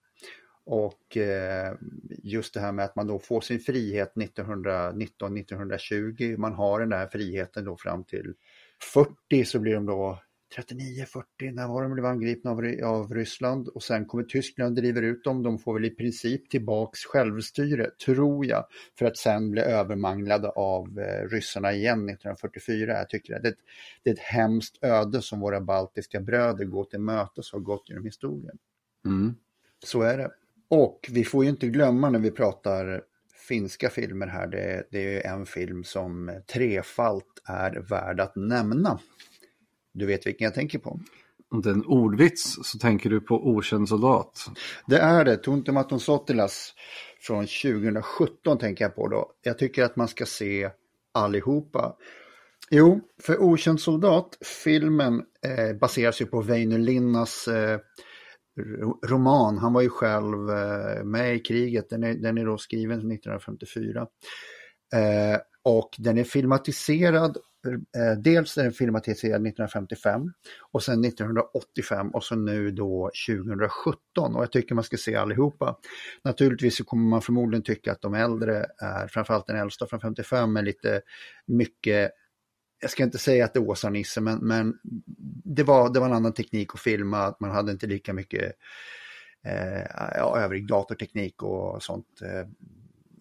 Och 0.65 1.17
eh, 1.17 1.75
just 2.23 2.55
det 2.55 2.61
här 2.61 2.73
med 2.73 2.85
att 2.85 2.97
man 2.97 3.07
då 3.07 3.19
får 3.19 3.41
sin 3.41 3.61
frihet 3.61 4.13
1919-1920, 4.15 6.37
man 6.37 6.53
har 6.53 6.81
den 6.81 6.89
där 6.89 7.07
friheten 7.07 7.65
då 7.65 7.77
fram 7.77 8.05
till 8.05 8.35
40 8.93 9.45
så 9.45 9.59
blir 9.59 9.75
de 9.75 9.87
då 9.87 10.23
39-40 10.57 11.53
när 11.53 11.69
var 11.69 11.83
de 11.83 11.93
blev 11.93 12.07
angripna 12.07 12.51
av, 12.51 12.65
av 12.85 13.15
Ryssland 13.15 13.69
och 13.69 13.83
sen 13.83 14.07
kommer 14.07 14.25
Tyskland 14.25 14.79
och 14.79 14.83
driver 14.83 15.03
ut 15.03 15.25
dem. 15.25 15.43
De 15.43 15.59
får 15.59 15.75
väl 15.75 15.85
i 15.85 15.91
princip 15.91 16.51
tillbaks 16.51 17.05
självstyre, 17.05 17.91
tror 18.05 18.47
jag, 18.47 18.65
för 18.99 19.07
att 19.07 19.17
sen 19.17 19.51
bli 19.51 19.63
övermanglade 19.63 20.49
av 20.49 20.99
eh, 20.99 21.29
ryssarna 21.29 21.73
igen 21.73 22.09
1944. 22.09 22.93
Jag 22.93 23.09
tycker 23.09 23.37
att 23.37 23.43
det 23.43 23.55
det 24.03 24.11
är 24.11 24.15
ett 24.15 24.21
hemskt 24.21 24.85
öde 24.85 25.23
som 25.23 25.41
våra 25.41 25.61
baltiska 25.61 26.21
bröder 26.21 26.65
går 26.65 26.85
till 26.85 27.01
mötes 27.01 27.53
och 27.53 27.61
har 27.61 27.65
gått 27.65 27.89
genom 27.89 28.05
historien. 28.05 28.59
Mm. 29.07 29.35
Så 29.85 30.03
är 30.03 30.19
det. 30.19 30.31
Och 30.69 31.09
vi 31.11 31.25
får 31.25 31.45
ju 31.45 31.51
inte 31.51 31.67
glömma 31.69 32.11
när 32.11 32.19
vi 32.19 32.31
pratar 32.31 33.03
finska 33.49 33.91
filmer 33.91 34.27
här, 34.27 34.47
det, 34.47 34.87
det 34.91 35.27
är 35.27 35.33
en 35.33 35.47
film 35.47 35.85
som 35.85 36.41
trefalt 36.53 37.43
är 37.45 37.71
värd 37.91 38.21
att 38.21 38.37
nämna. 38.37 39.01
Du 39.97 40.07
vet 40.07 40.27
vilken 40.27 40.45
jag 40.45 40.55
tänker 40.55 40.79
på? 40.79 41.01
Om 41.51 41.63
det 41.63 41.71
är 41.71 41.75
en 41.75 41.87
ordvits 41.87 42.59
så 42.63 42.79
tänker 42.79 43.11
du 43.11 43.21
på 43.21 43.49
Okänd 43.49 43.89
soldat. 43.89 44.47
Det 44.87 44.99
är 44.99 45.25
det, 45.25 45.37
Tuntematon 45.37 46.01
Sotilas 46.01 46.75
från 47.21 47.47
2017 47.47 48.59
tänker 48.59 48.85
jag 48.85 48.95
på 48.95 49.09
då. 49.09 49.33
Jag 49.43 49.59
tycker 49.59 49.85
att 49.85 49.97
man 49.97 50.09
ska 50.09 50.27
se 50.27 50.71
allihopa? 51.15 51.97
Jo, 52.71 53.01
för 53.23 53.43
Okänd 53.43 53.81
soldat, 53.81 54.39
filmen 54.65 55.23
eh, 55.47 55.77
baseras 55.77 56.21
ju 56.21 56.27
på 56.27 56.43
Väinö 56.43 56.79
Linnas 56.79 57.49
eh, 57.49 57.81
roman. 59.07 59.59
Han 59.59 59.73
var 59.73 59.83
ju 59.83 59.89
själv 59.89 60.51
eh, 60.51 61.05
med 61.05 61.37
i 61.37 61.39
kriget, 61.39 61.91
den 61.91 62.05
är, 62.05 62.15
den 62.15 62.39
är 62.39 62.47
då 62.47 62.59
skriven 62.59 62.99
1954. 62.99 64.07
Eh, 64.95 65.41
och 65.63 65.91
den 65.99 66.19
är 66.19 66.25
filmatiserad, 66.25 67.39
Eh, 67.73 68.19
dels 68.19 68.59
är 68.59 68.63
den 68.63 68.73
filmatiserad 68.73 69.35
1955 69.35 70.33
och 70.73 70.83
sen 70.83 71.05
1985 71.05 72.11
och 72.11 72.25
så 72.25 72.37
nu 72.37 72.71
då 72.71 73.11
2017 73.29 74.37
och 74.37 74.43
jag 74.43 74.53
tycker 74.53 74.75
man 74.75 74.85
ska 74.85 74.97
se 74.97 75.17
allihopa. 75.17 75.77
Naturligtvis 76.25 76.77
så 76.77 76.85
kommer 76.85 77.09
man 77.09 77.23
förmodligen 77.23 77.63
tycka 77.63 77.93
att 77.93 78.03
de 78.03 78.15
äldre 78.15 78.67
är, 78.79 79.09
framförallt 79.09 79.47
den 79.47 79.57
äldsta 79.57 79.87
från 79.87 80.01
55 80.01 80.57
är 80.57 80.63
lite 80.63 81.01
mycket 81.47 82.13
jag 82.81 82.91
ska 82.91 83.03
inte 83.03 83.19
säga 83.19 83.45
att 83.45 83.55
det 83.55 83.59
är 83.59 83.69
Åsa-Nisse, 83.69 84.21
men, 84.21 84.39
men 84.39 84.79
det, 85.45 85.63
var, 85.63 85.93
det 85.93 86.01
var 86.01 86.07
en 86.07 86.13
annan 86.13 86.33
teknik 86.33 86.75
att 86.75 86.81
filma, 86.81 87.37
man 87.41 87.51
hade 87.51 87.73
inte 87.73 87.87
lika 87.87 88.13
mycket 88.13 88.53
eh, 89.45 89.83
ja, 90.17 90.39
övrig 90.39 90.67
datorteknik 90.67 91.43
och 91.43 91.83
sånt. 91.83 92.23
Eh, 92.23 92.49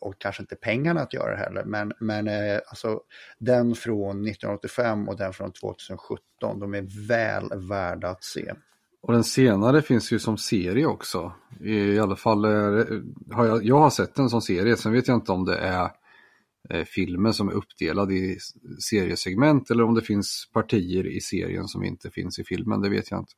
och 0.05 0.19
kanske 0.19 0.43
inte 0.43 0.55
pengarna 0.55 1.01
att 1.01 1.13
göra 1.13 1.35
heller, 1.35 1.63
men, 1.63 1.93
men 1.99 2.27
eh, 2.27 2.59
alltså, 2.67 2.99
den 3.39 3.75
från 3.75 4.27
1985 4.27 5.09
och 5.09 5.17
den 5.17 5.33
från 5.33 5.51
2017, 5.51 6.59
de 6.59 6.73
är 6.73 7.07
väl 7.07 7.67
värda 7.67 8.09
att 8.09 8.23
se. 8.23 8.53
Och 9.01 9.13
den 9.13 9.23
senare 9.23 9.81
finns 9.81 10.11
ju 10.11 10.19
som 10.19 10.37
serie 10.37 10.85
också. 10.85 11.33
I 11.61 11.99
alla 11.99 12.15
fall 12.15 12.45
eh, 12.45 12.85
har 13.31 13.45
jag, 13.45 13.65
jag 13.65 13.79
har 13.79 13.89
sett 13.89 14.15
den 14.15 14.29
som 14.29 14.41
serie, 14.41 14.77
sen 14.77 14.93
vet 14.93 15.07
jag 15.07 15.17
inte 15.17 15.31
om 15.31 15.45
det 15.45 15.57
är 15.57 15.89
eh, 16.69 16.83
filmen 16.83 17.33
som 17.33 17.49
är 17.49 17.53
uppdelad 17.53 18.11
i 18.11 18.37
seriesegment 18.89 19.71
eller 19.71 19.83
om 19.83 19.95
det 19.95 20.01
finns 20.01 20.49
partier 20.53 21.07
i 21.07 21.21
serien 21.21 21.67
som 21.67 21.83
inte 21.83 22.11
finns 22.11 22.39
i 22.39 22.43
filmen, 22.43 22.81
det 22.81 22.89
vet 22.89 23.11
jag 23.11 23.19
inte. 23.19 23.33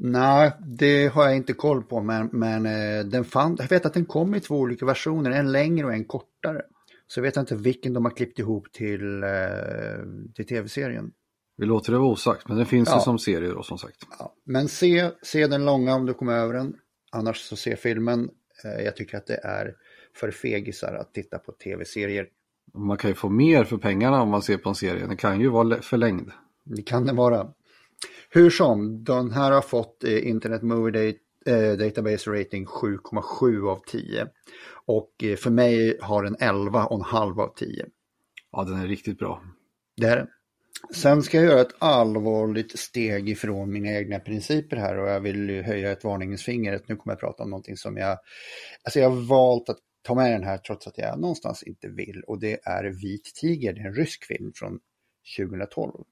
Nej, 0.00 0.52
det 0.60 1.06
har 1.06 1.24
jag 1.24 1.36
inte 1.36 1.52
koll 1.52 1.82
på, 1.82 2.02
men, 2.02 2.28
men 2.32 2.66
eh, 2.66 3.04
den 3.04 3.24
fann, 3.24 3.56
jag 3.58 3.68
vet 3.68 3.86
att 3.86 3.94
den 3.94 4.04
kom 4.04 4.34
i 4.34 4.40
två 4.40 4.56
olika 4.56 4.86
versioner, 4.86 5.30
en 5.30 5.52
längre 5.52 5.86
och 5.86 5.92
en 5.92 6.04
kortare. 6.04 6.62
Så 7.06 7.20
jag 7.20 7.22
vet 7.22 7.36
inte 7.36 7.56
vilken 7.56 7.92
de 7.92 8.04
har 8.04 8.12
klippt 8.12 8.38
ihop 8.38 8.72
till, 8.72 9.22
eh, 9.22 9.30
till 10.34 10.46
tv-serien. 10.46 11.10
Vi 11.56 11.66
låter 11.66 11.92
det 11.92 11.98
vara 11.98 12.08
osagt, 12.08 12.48
men 12.48 12.56
den 12.56 12.66
finns 12.66 12.88
ja. 12.88 12.96
ju 12.96 13.00
som 13.00 13.18
serie 13.18 13.48
då 13.48 13.62
som 13.62 13.78
sagt. 13.78 13.96
Ja. 14.18 14.34
Men 14.44 14.68
se, 14.68 15.10
se 15.22 15.46
den 15.46 15.64
långa 15.64 15.94
om 15.94 16.06
du 16.06 16.14
kommer 16.14 16.32
över 16.32 16.54
den, 16.54 16.74
annars 17.12 17.36
så 17.36 17.56
se 17.56 17.76
filmen. 17.76 18.28
Jag 18.84 18.96
tycker 18.96 19.18
att 19.18 19.26
det 19.26 19.40
är 19.44 19.74
för 20.16 20.30
fegisar 20.30 20.94
att 20.94 21.14
titta 21.14 21.38
på 21.38 21.52
tv-serier. 21.52 22.26
Man 22.74 22.96
kan 22.96 23.10
ju 23.10 23.14
få 23.14 23.28
mer 23.28 23.64
för 23.64 23.76
pengarna 23.76 24.22
om 24.22 24.28
man 24.28 24.42
ser 24.42 24.56
på 24.56 24.68
en 24.68 24.74
serie. 24.74 25.06
Den 25.06 25.16
kan 25.16 25.40
ju 25.40 25.48
vara 25.48 25.82
förlängd. 25.82 26.30
Det 26.64 26.82
kan 26.82 27.06
det 27.06 27.12
vara. 27.12 27.52
Hur 28.30 28.50
som, 28.50 29.04
den 29.04 29.30
här 29.30 29.52
har 29.52 29.62
fått 29.62 30.04
eh, 30.04 30.28
Internet 30.28 30.62
Movie 30.62 30.92
Date, 30.92 31.18
eh, 31.46 31.72
Database 31.72 32.30
Rating 32.30 32.66
7,7 32.66 33.70
av 33.70 33.80
10. 33.86 34.26
Och 34.86 35.24
eh, 35.24 35.36
för 35.36 35.50
mig 35.50 35.98
har 36.00 36.22
den 36.22 36.36
11,5 36.36 37.42
av 37.42 37.54
10. 37.56 37.86
Ja, 38.52 38.64
den 38.64 38.80
är 38.80 38.86
riktigt 38.86 39.18
bra. 39.18 39.42
Det 39.96 40.06
är 40.06 40.16
den. 40.16 40.28
Sen 40.94 41.22
ska 41.22 41.36
jag 41.36 41.46
göra 41.46 41.60
ett 41.60 41.76
allvarligt 41.78 42.78
steg 42.78 43.28
ifrån 43.28 43.72
mina 43.72 43.88
egna 43.88 44.18
principer 44.18 44.76
här 44.76 44.98
och 44.98 45.08
jag 45.08 45.20
vill 45.20 45.62
höja 45.64 45.92
ett 45.92 46.04
varningens 46.04 46.42
finger. 46.42 46.80
Nu 46.86 46.96
kommer 46.96 47.12
jag 47.12 47.20
prata 47.20 47.42
om 47.42 47.50
någonting 47.50 47.76
som 47.76 47.96
jag... 47.96 48.18
Alltså 48.84 49.00
jag 49.00 49.10
har 49.10 49.26
valt 49.28 49.68
att 49.68 49.78
ta 50.02 50.14
med 50.14 50.32
den 50.32 50.44
här 50.44 50.58
trots 50.58 50.86
att 50.86 50.98
jag 50.98 51.20
någonstans 51.20 51.62
inte 51.62 51.88
vill. 51.88 52.22
Och 52.26 52.40
det 52.40 52.60
är 52.62 52.84
Vit 52.84 53.34
tiger, 53.40 53.72
det 53.72 53.80
är 53.80 53.86
en 53.86 53.94
rysk 53.94 54.24
film 54.24 54.52
från 54.54 54.78
2012. 55.38 56.04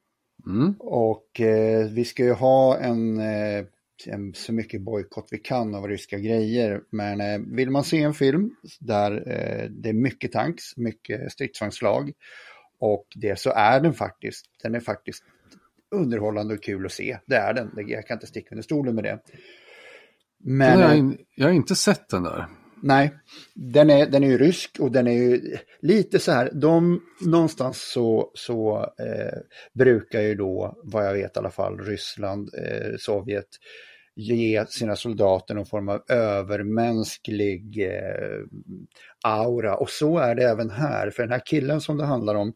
Mm. 0.47 0.75
Och 0.79 1.41
eh, 1.41 1.87
vi 1.87 2.05
ska 2.05 2.25
ju 2.25 2.33
ha 2.33 2.79
en, 2.79 3.21
eh, 3.21 3.65
en 4.07 4.35
så 4.35 4.53
mycket 4.53 4.83
bojkott 4.83 5.29
vi 5.31 5.39
kan 5.39 5.75
av 5.75 5.89
ryska 5.89 6.19
grejer. 6.19 6.81
Men 6.91 7.21
eh, 7.21 7.39
vill 7.57 7.71
man 7.71 7.85
se 7.85 8.03
en 8.03 8.15
film 8.15 8.51
där 8.81 9.13
eh, 9.13 9.71
det 9.71 9.89
är 9.89 9.93
mycket 9.93 10.33
tanks, 10.33 10.77
mycket 10.77 11.33
stridsvagnslag 11.33 12.13
och 12.79 13.07
det 13.15 13.39
så 13.39 13.51
är 13.51 13.81
den 13.81 13.95
faktiskt, 13.95 14.47
den 14.63 14.75
är 14.75 14.81
faktiskt 14.81 15.25
underhållande 15.91 16.55
och 16.55 16.63
kul 16.63 16.87
att 16.87 16.93
se. 16.93 17.19
Det 17.27 17.37
är 17.37 17.55
den, 17.55 17.71
jag 17.77 18.07
kan 18.07 18.17
inte 18.17 18.27
sticka 18.27 18.49
under 18.51 18.63
stolen 18.63 18.95
med 18.95 19.05
det. 19.05 19.19
Men, 20.39 20.81
jag, 20.81 20.89
har, 20.89 21.17
jag 21.35 21.47
har 21.47 21.53
inte 21.53 21.75
sett 21.75 22.09
den 22.09 22.23
där. 22.23 22.47
Nej, 22.83 23.15
den 23.55 23.91
är, 23.91 24.07
den 24.07 24.25
är 24.25 24.29
ju 24.29 24.39
rysk 24.39 24.77
och 24.81 24.93
den 24.93 25.07
är 25.07 25.12
ju 25.12 25.57
lite 25.81 26.19
så 26.19 26.33
här, 26.33 26.51
de 26.53 27.03
någonstans 27.21 27.91
så, 27.93 28.31
så 28.35 28.79
eh, 28.99 29.39
brukar 29.73 30.21
ju 30.21 30.35
då, 30.35 30.79
vad 30.83 31.07
jag 31.07 31.12
vet 31.12 31.37
i 31.37 31.39
alla 31.39 31.51
fall, 31.51 31.79
Ryssland, 31.79 32.51
eh, 32.55 32.97
Sovjet, 32.99 33.49
ge 34.17 34.67
sina 34.69 34.97
soldater 34.97 35.55
någon 35.55 35.67
form 35.67 35.89
av 35.89 36.03
övermänsklig 36.09 37.87
eh, 37.87 38.45
aura. 39.25 39.77
Och 39.77 39.91
så 39.91 40.19
är 40.19 40.35
det 40.35 40.45
även 40.45 40.71
här, 40.71 41.11
för 41.11 41.23
den 41.23 41.33
här 41.33 41.43
killen 41.47 41.81
som 41.81 41.97
det 41.97 42.05
handlar 42.05 42.35
om, 42.35 42.53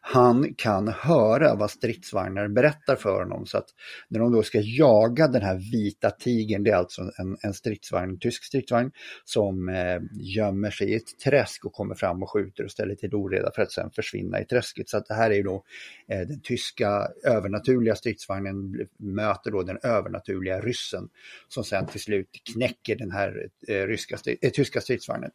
han 0.00 0.54
kan 0.54 0.88
höra 0.88 1.54
vad 1.54 1.70
stridsvagnar 1.70 2.48
berättar 2.48 2.96
för 2.96 3.20
honom. 3.20 3.46
Så 3.46 3.58
att 3.58 3.68
när 4.08 4.20
de 4.20 4.32
då 4.32 4.42
ska 4.42 4.60
jaga 4.60 5.28
den 5.28 5.42
här 5.42 5.56
vita 5.72 6.10
tigern, 6.10 6.64
det 6.64 6.70
är 6.70 6.76
alltså 6.76 7.02
en, 7.18 7.36
en 7.40 7.54
stridsvagn, 7.54 8.10
en 8.10 8.18
tysk 8.18 8.44
stridsvagn, 8.44 8.90
som 9.24 9.68
eh, 9.68 10.00
gömmer 10.12 10.70
sig 10.70 10.90
i 10.90 10.94
ett 10.94 11.18
träsk 11.24 11.64
och 11.64 11.72
kommer 11.72 11.94
fram 11.94 12.22
och 12.22 12.30
skjuter 12.30 12.64
och 12.64 12.70
ställer 12.70 12.94
till 12.94 13.14
oreda 13.14 13.50
för 13.54 13.62
att 13.62 13.72
sen 13.72 13.90
försvinna 13.90 14.40
i 14.40 14.44
träsket. 14.44 14.88
Så 14.88 14.96
att 14.96 15.06
det 15.06 15.14
här 15.14 15.30
är 15.30 15.34
ju 15.34 15.42
då 15.42 15.64
eh, 16.08 16.20
den 16.20 16.40
tyska 16.40 17.08
övernaturliga 17.24 17.94
stridsvagnen 17.94 18.86
möter 18.96 19.50
då 19.50 19.62
den 19.62 19.78
övernaturliga 19.82 20.60
ryssen 20.60 21.08
som 21.48 21.64
sen 21.64 21.86
till 21.86 22.00
slut 22.00 22.28
knäcker 22.52 22.96
den 22.96 23.10
här 23.10 23.48
eh, 23.68 23.86
ryska, 23.86 24.18
eh, 24.40 24.50
tyska 24.50 24.80
stridsvagnen. 24.80 25.30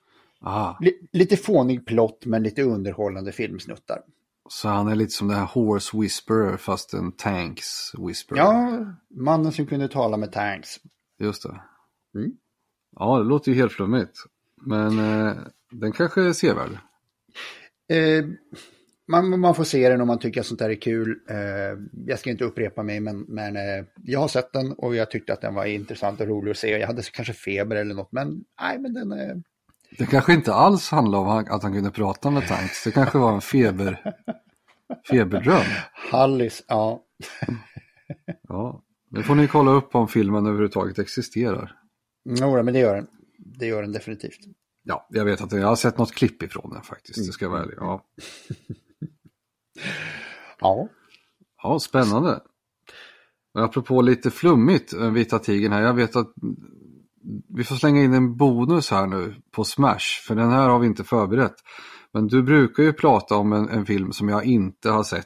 Lite 1.12 1.38
fånig 1.38 1.86
plott 1.86 2.26
men 2.26 2.44
lite 2.44 2.64
underhållande 2.64 3.32
filmsnuttar. 3.32 4.02
Så 4.50 4.68
han 4.68 4.88
är 4.88 4.96
lite 4.96 5.12
som 5.12 5.28
den 5.28 5.38
här 5.38 5.46
Horse 5.46 5.98
Whisperer 5.98 6.58
fast 6.58 6.94
en 6.94 7.12
Tanks 7.12 7.92
Whisperer. 8.08 8.40
Ja, 8.40 8.86
mannen 9.10 9.52
som 9.52 9.66
kunde 9.66 9.88
tala 9.88 10.18
med 10.18 10.32
Tanks. 10.32 10.80
Just 11.20 11.44
det. 11.44 11.62
Mm. 12.20 12.32
Ja, 12.96 13.18
det 13.18 13.24
låter 13.24 13.52
ju 13.52 13.58
helt 13.58 13.72
flummigt. 13.72 14.18
Men 14.62 15.00
eh, 15.00 15.38
den 15.72 15.92
kanske 15.92 16.22
är 16.22 16.34
sevärd. 16.34 16.78
Eh, 17.90 18.26
man, 19.08 19.40
man, 19.40 19.56
får 19.56 19.64
se 19.64 19.90
den 19.90 20.02
om 20.02 20.08
man 20.08 20.20
tycker 20.20 20.40
att 20.40 20.46
sånt 20.48 20.60
där 20.60 20.70
är 20.70 20.82
kul. 20.82 21.20
Eh, 21.30 21.38
jag 22.06 22.20
ska 22.20 22.30
inte 22.30 22.46
upprepa 22.46 22.84
mig, 22.84 23.00
men, 23.00 23.20
men 23.20 23.56
eh, 23.56 23.86
jag 24.04 24.20
har 24.20 24.28
sett 24.28 24.54
den 24.54 24.74
och 24.74 24.96
jag 24.96 25.12
tyckte 25.12 25.34
att 25.34 25.42
den 25.42 25.56
var 25.56 25.66
intressant 25.66 26.22
och 26.22 26.28
rolig 26.28 26.52
att 26.52 26.58
se. 26.58 26.78
Jag 26.78 26.88
hade 26.88 27.02
kanske 27.02 27.34
feber 27.34 27.76
eller 27.76 27.96
något, 27.96 28.12
men 28.12 28.44
nej, 28.62 28.80
men 28.80 28.94
den 28.94 29.12
är 29.12 29.42
det 29.98 30.06
kanske 30.06 30.34
inte 30.34 30.54
alls 30.54 30.90
handlade 30.90 31.24
om 31.24 31.46
att 31.50 31.64
han 31.64 31.74
kunde 31.74 31.92
prata 31.92 32.32
med 32.32 32.48
Tanks. 32.48 32.84
Det 32.84 32.92
kanske 32.92 33.18
var 33.18 33.34
en 33.34 33.42
feber, 33.42 34.16
feberdröm. 35.10 35.66
Hallis, 36.12 36.64
ja. 36.68 37.04
ja, 38.48 38.82
det 39.10 39.24
får 39.24 39.36
ni 39.36 39.48
kolla 39.48 39.72
upp 39.72 39.96
om 39.96 40.08
filmen 40.08 40.46
överhuvudtaget 40.46 41.00
existerar. 41.00 41.76
Jo, 42.24 42.64
men 42.64 42.74
det 42.74 42.80
gör 42.80 42.96
den. 42.96 43.08
Det 43.38 43.66
gör 43.66 43.82
den 43.82 43.92
definitivt. 43.92 44.40
Ja, 44.84 45.08
jag 45.10 45.26
vet 45.26 45.42
att 45.42 45.52
jag 45.52 45.68
har 45.68 45.76
sett 45.76 45.98
något 45.98 46.12
klipp 46.12 46.44
ifrån 46.44 46.70
den 46.74 46.82
faktiskt. 46.82 47.28
Det 47.28 47.32
ska 47.32 47.46
jag 47.46 47.50
vara 47.50 47.62
ärlig. 47.62 47.76
Ja. 47.78 48.06
ja. 50.60 50.90
Ja, 51.64 51.80
spännande. 51.80 52.40
apropå 53.54 54.02
lite 54.02 54.32
flummigt, 54.32 54.94
Vita 54.94 55.40
Tigern 55.40 55.72
här. 55.72 55.82
Jag 55.82 55.94
vet 55.94 56.16
att 56.16 56.34
vi 57.56 57.64
får 57.64 57.76
slänga 57.76 58.04
in 58.04 58.14
en 58.14 58.38
bonus 58.38 58.92
här 58.92 59.08
nu 59.08 59.36
på 59.52 59.64
Smash, 59.64 60.26
för 60.28 60.36
den 60.36 60.50
här 60.50 60.70
har 60.70 60.80
vi 60.80 60.88
inte 60.88 61.04
förberett. 61.04 61.56
Men 62.14 62.28
du 62.28 62.44
brukar 62.44 62.84
ju 62.84 62.94
prata 62.94 63.36
om 63.36 63.54
en, 63.54 63.70
en 63.70 63.86
film 63.86 64.12
som 64.12 64.30
jag 64.30 64.46
inte 64.46 64.90
har 64.90 65.04
sett, 65.04 65.26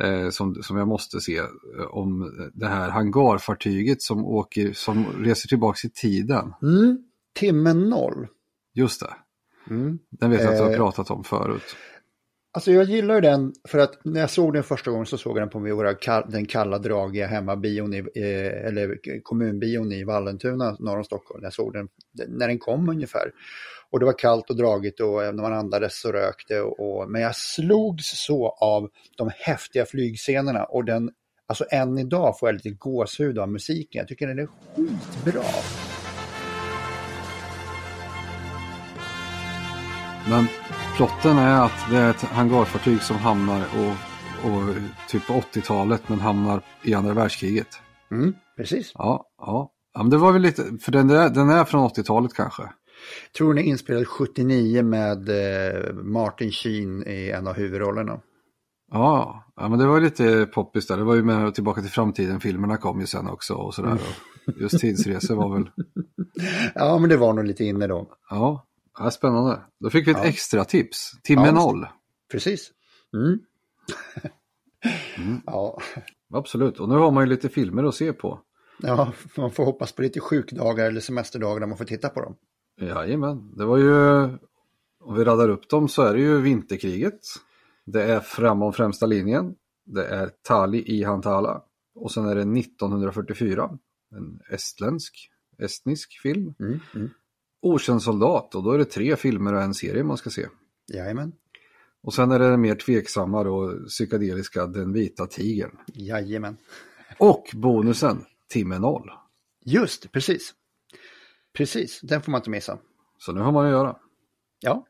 eh, 0.00 0.30
som, 0.30 0.54
som 0.54 0.76
jag 0.76 0.88
måste 0.88 1.20
se, 1.20 1.38
eh, 1.38 1.46
om 1.90 2.32
det 2.54 2.66
här 2.66 2.90
hangarfartyget 2.90 4.02
som, 4.02 4.24
åker, 4.24 4.72
som 4.72 5.06
reser 5.06 5.48
tillbaka 5.48 5.78
i 5.86 5.90
tiden. 5.90 6.54
Mm. 6.62 6.98
Timmen 7.34 7.88
noll. 7.88 8.26
Just 8.74 9.00
det. 9.00 9.14
Mm. 9.74 9.98
Den 10.10 10.30
vet 10.30 10.40
jag 10.40 10.52
att 10.52 10.58
du 10.58 10.64
har 10.64 10.70
eh, 10.70 10.76
pratat 10.76 11.10
om 11.10 11.24
förut. 11.24 11.76
Alltså 12.52 12.72
jag 12.72 12.84
gillar 12.84 13.14
ju 13.14 13.20
den 13.20 13.52
för 13.68 13.78
att 13.78 14.04
när 14.04 14.20
jag 14.20 14.30
såg 14.30 14.52
den 14.52 14.62
första 14.62 14.90
gången 14.90 15.06
så 15.06 15.18
såg 15.18 15.36
jag 15.36 15.42
den 15.42 15.50
på 15.50 15.58
våra, 15.58 16.22
den 16.22 16.46
kalla 16.46 16.78
dragiga 16.78 17.26
hemmabion, 17.26 17.94
i, 17.94 17.98
eh, 17.98 18.66
eller 18.66 18.98
kommunbion 19.22 19.92
i 19.92 20.04
Vallentuna 20.04 20.76
norr 20.78 20.96
om 20.96 21.04
Stockholm. 21.04 21.44
Jag 21.44 21.52
såg 21.52 21.72
den 21.72 21.88
när 22.28 22.48
den 22.48 22.58
kom 22.58 22.88
ungefär. 22.88 23.32
Och 23.90 24.00
det 24.00 24.06
var 24.06 24.18
kallt 24.18 24.50
och 24.50 24.56
dragigt 24.56 25.00
och 25.00 25.34
när 25.34 25.42
man 25.42 25.52
andades 25.52 26.00
så 26.00 26.12
rökte. 26.12 26.60
Och, 26.60 26.80
och, 26.80 27.10
men 27.10 27.22
jag 27.22 27.36
slogs 27.36 28.24
så 28.26 28.48
av 28.48 28.90
de 29.16 29.30
häftiga 29.36 29.86
flygscenerna 29.86 30.64
och 30.64 30.84
den, 30.84 31.10
alltså 31.46 31.64
än 31.70 31.98
idag 31.98 32.38
får 32.38 32.48
jag 32.48 32.54
lite 32.54 32.70
gåshud 32.70 33.38
av 33.38 33.48
musiken. 33.48 33.98
Jag 33.98 34.08
tycker 34.08 34.26
den 34.26 34.38
är 34.38 34.46
skitbra. 34.46 35.42
Men 40.28 40.46
plotten 40.98 41.38
är 41.38 41.64
att 41.64 41.90
det 41.90 41.96
är 41.96 42.10
ett 42.10 42.22
hangarfartyg 42.22 43.02
som 43.02 43.16
hamnar 43.16 43.60
och, 43.60 44.50
och 44.50 44.74
typ 45.08 45.26
på 45.26 45.32
80-talet 45.32 46.08
men 46.08 46.20
hamnar 46.20 46.62
i 46.82 46.94
andra 46.94 47.14
världskriget. 47.14 47.66
Mm, 48.10 48.34
precis. 48.56 48.92
Ja, 48.94 49.26
ja. 49.38 49.72
ja 49.94 50.02
men 50.02 50.10
det 50.10 50.16
var 50.16 50.32
väl 50.32 50.42
lite, 50.42 50.62
för 50.80 50.92
den, 50.92 51.10
är, 51.10 51.28
den 51.28 51.50
är 51.50 51.64
från 51.64 51.88
80-talet 51.88 52.34
kanske. 52.34 52.62
Tror 53.36 53.54
den 53.54 53.64
är 53.64 53.68
inspelad 53.68 54.06
79 54.06 54.82
med 54.82 55.28
eh, 55.28 55.94
Martin 55.94 56.50
Sheen 56.50 57.06
i 57.06 57.30
en 57.30 57.46
av 57.46 57.54
huvudrollerna. 57.54 58.20
Ja, 58.90 59.44
ja, 59.56 59.68
men 59.68 59.78
det 59.78 59.86
var 59.86 60.00
lite 60.00 60.46
poppis 60.54 60.86
där. 60.86 60.96
Det 60.96 61.04
var 61.04 61.14
ju 61.14 61.22
med 61.22 61.54
Tillbaka 61.54 61.80
till 61.80 61.90
framtiden, 61.90 62.40
filmerna 62.40 62.76
kom 62.76 63.00
ju 63.00 63.06
sen 63.06 63.28
också 63.28 63.54
och 63.54 63.74
sådär. 63.74 63.90
Mm. 63.90 64.02
Och 64.46 64.60
just 64.60 64.80
tidsresor 64.80 65.36
var 65.36 65.54
väl, 65.54 65.70
Ja, 66.74 66.98
men 66.98 67.10
det 67.10 67.16
var 67.16 67.32
nog 67.32 67.44
lite 67.44 67.64
inne 67.64 67.86
då. 67.86 68.10
ja, 68.30 68.64
ja 68.98 69.10
spännande. 69.10 69.60
Då 69.80 69.90
fick 69.90 70.06
vi 70.06 70.10
ett 70.10 70.18
Ja. 70.22 70.24
extra 70.24 70.64
tips, 70.64 71.12
timme 71.22 71.46
Ja. 71.46 71.52
noll. 71.52 71.86
Precis. 72.32 72.70
Mm. 73.14 73.38
Mm. 75.18 75.40
Ja. 75.46 75.78
Absolut, 76.34 76.80
och 76.80 76.88
nu 76.88 76.94
har 76.94 77.10
man 77.10 77.24
ju 77.24 77.30
lite 77.30 77.48
filmer 77.48 77.84
att 77.84 77.94
se 77.94 78.12
på. 78.12 78.40
ja, 78.82 79.12
man 79.36 79.50
får 79.50 79.64
hoppas 79.64 79.92
på 79.92 80.02
lite 80.02 80.20
sjukdagar 80.20 80.86
eller 80.86 81.00
semesterdagar 81.00 81.60
där 81.60 81.66
man 81.66 81.78
får 81.78 81.84
titta 81.84 82.08
på 82.08 82.20
dem. 82.20 82.36
Jajamän, 82.80 83.52
det 83.56 83.64
var 83.64 83.76
ju, 83.76 84.22
om 85.00 85.14
vi 85.14 85.24
raddar 85.24 85.48
upp 85.48 85.68
dem 85.68 85.88
så 85.88 86.02
är 86.02 86.14
det 86.14 86.20
ju 86.20 86.40
vinterkriget. 86.40 87.20
Det 87.86 88.02
är 88.02 88.20
Framom 88.20 88.72
främsta 88.72 89.06
linjen. 89.06 89.54
Det 89.86 90.04
är 90.06 90.30
Tali 90.42 90.82
i 90.98 91.04
Hantala. 91.04 91.62
Och 91.94 92.12
sen 92.12 92.24
är 92.26 92.34
det 92.34 92.60
1944, 92.60 93.78
en 94.16 94.40
estländsk, 94.50 95.30
estnisk 95.58 96.20
film. 96.22 96.54
Mm. 96.60 96.80
Mm. 96.94 97.10
Okänd 97.62 98.02
soldat 98.02 98.54
och 98.54 98.62
då 98.62 98.70
är 98.70 98.78
det 98.78 98.84
tre 98.84 99.16
filmer 99.16 99.54
och 99.54 99.62
en 99.62 99.74
serie 99.74 100.04
man 100.04 100.16
ska 100.16 100.30
se. 100.30 100.46
Jajamän. 100.92 101.32
Och 102.02 102.14
sen 102.14 102.30
är 102.30 102.38
det 102.38 102.50
den 102.50 102.60
mer 102.60 102.74
tveksamma 102.74 103.40
och 103.40 103.86
psykedeliska 103.88 104.66
Den 104.66 104.92
vita 104.92 105.26
tigern. 105.26 105.78
Jajamän. 105.86 106.56
Och 107.18 107.50
bonusen 107.54 108.24
Timme 108.48 108.78
noll. 108.78 109.10
Just, 109.64 110.12
precis. 110.12 110.54
Precis, 111.52 112.00
den 112.00 112.22
får 112.22 112.32
man 112.32 112.38
inte 112.38 112.50
missa. 112.50 112.78
Så 113.18 113.32
nu 113.32 113.40
har 113.40 113.52
man 113.52 113.64
att 113.66 113.70
göra. 113.70 113.96
Ja. 114.60 114.86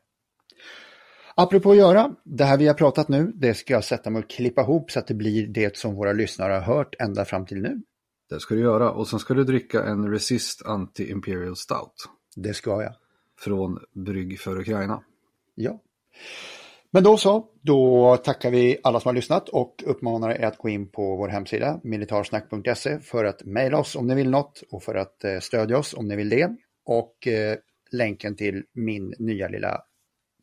Apropå 1.35 1.71
att 1.71 1.77
göra, 1.77 2.15
det 2.23 2.43
här 2.43 2.57
vi 2.57 2.67
har 2.67 2.73
pratat 2.73 3.07
nu, 3.07 3.31
det 3.35 3.53
ska 3.53 3.73
jag 3.73 3.83
sätta 3.83 4.09
mig 4.09 4.23
och 4.23 4.29
klippa 4.29 4.61
ihop 4.61 4.91
så 4.91 4.99
att 4.99 5.07
det 5.07 5.13
blir 5.13 5.47
det 5.47 5.77
som 5.77 5.95
våra 5.95 6.13
lyssnare 6.13 6.53
har 6.53 6.61
hört 6.61 6.95
ända 6.99 7.25
fram 7.25 7.45
till 7.45 7.61
nu. 7.61 7.81
Det 8.29 8.39
ska 8.39 8.55
du 8.55 8.61
göra 8.61 8.91
och 8.91 9.07
sen 9.07 9.19
ska 9.19 9.33
du 9.33 9.43
dricka 9.43 9.83
en 9.83 10.11
Resist 10.11 10.61
Anti-Imperial 10.65 11.55
Stout. 11.55 12.09
Det 12.35 12.53
ska 12.53 12.83
jag. 12.83 12.93
Från 13.39 13.79
Brygg 13.93 14.39
för 14.39 14.59
Ukraina. 14.59 15.03
Ja. 15.55 15.79
Men 16.91 17.03
då 17.03 17.17
så, 17.17 17.47
då 17.61 18.17
tackar 18.17 18.51
vi 18.51 18.77
alla 18.83 18.99
som 18.99 19.09
har 19.09 19.13
lyssnat 19.13 19.49
och 19.49 19.83
uppmanar 19.85 20.29
er 20.29 20.45
att 20.45 20.57
gå 20.57 20.69
in 20.69 20.87
på 20.87 21.15
vår 21.15 21.27
hemsida 21.27 21.79
militarsnack.se 21.83 22.99
för 22.99 23.25
att 23.25 23.43
mejla 23.45 23.77
oss 23.77 23.95
om 23.95 24.07
ni 24.07 24.15
vill 24.15 24.29
något 24.29 24.63
och 24.71 24.83
för 24.83 24.95
att 24.95 25.23
eh, 25.23 25.39
stödja 25.39 25.77
oss 25.77 25.93
om 25.93 26.07
ni 26.07 26.15
vill 26.15 26.29
det. 26.29 26.55
Och 26.85 27.27
eh, 27.27 27.57
länken 27.91 28.35
till 28.35 28.63
min 28.73 29.13
nya 29.19 29.47
lilla 29.47 29.81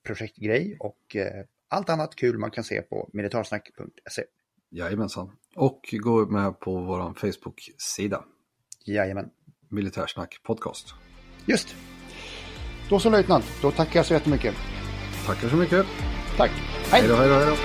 projektgrej 0.02 0.76
och 0.80 1.16
eh, 1.16 1.44
allt 1.68 1.90
annat 1.90 2.16
kul 2.16 2.38
man 2.38 2.50
kan 2.50 2.64
se 2.64 2.82
på 2.82 3.10
militarsnack.se. 3.12 4.22
Jajamensan. 4.70 5.30
Och 5.54 5.94
gå 6.00 6.26
med 6.26 6.60
på 6.60 6.80
vår 6.80 7.14
Facebook-sida. 7.14 8.24
Jajamän, 8.84 9.30
Militärsnack 9.68 10.40
Podcast. 10.42 11.05
Just. 11.46 11.76
Då 12.88 13.00
så 13.00 13.10
löjtnant, 13.10 13.44
då 13.62 13.70
tackar 13.70 13.98
jag 13.98 14.06
så 14.06 14.14
jättemycket. 14.14 14.54
Tackar 15.26 15.48
så 15.48 15.56
mycket. 15.56 15.86
Tack, 16.36 16.50
Hej 16.90 17.08
då, 17.08 17.16
hej 17.16 17.28
då, 17.28 17.34
hej 17.34 17.46
då. 17.46 17.56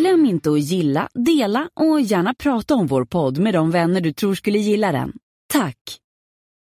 Glöm 0.00 0.26
inte 0.26 0.50
att 0.50 0.60
gilla, 0.60 1.08
dela 1.14 1.68
och 1.74 2.00
gärna 2.00 2.34
prata 2.34 2.74
om 2.74 2.86
vår 2.86 3.04
podd 3.04 3.38
med 3.38 3.54
de 3.54 3.70
vänner 3.70 4.00
du 4.00 4.12
tror 4.12 4.34
skulle 4.34 4.58
gilla 4.58 4.92
den. 4.92 5.12
Tack! 5.52 5.76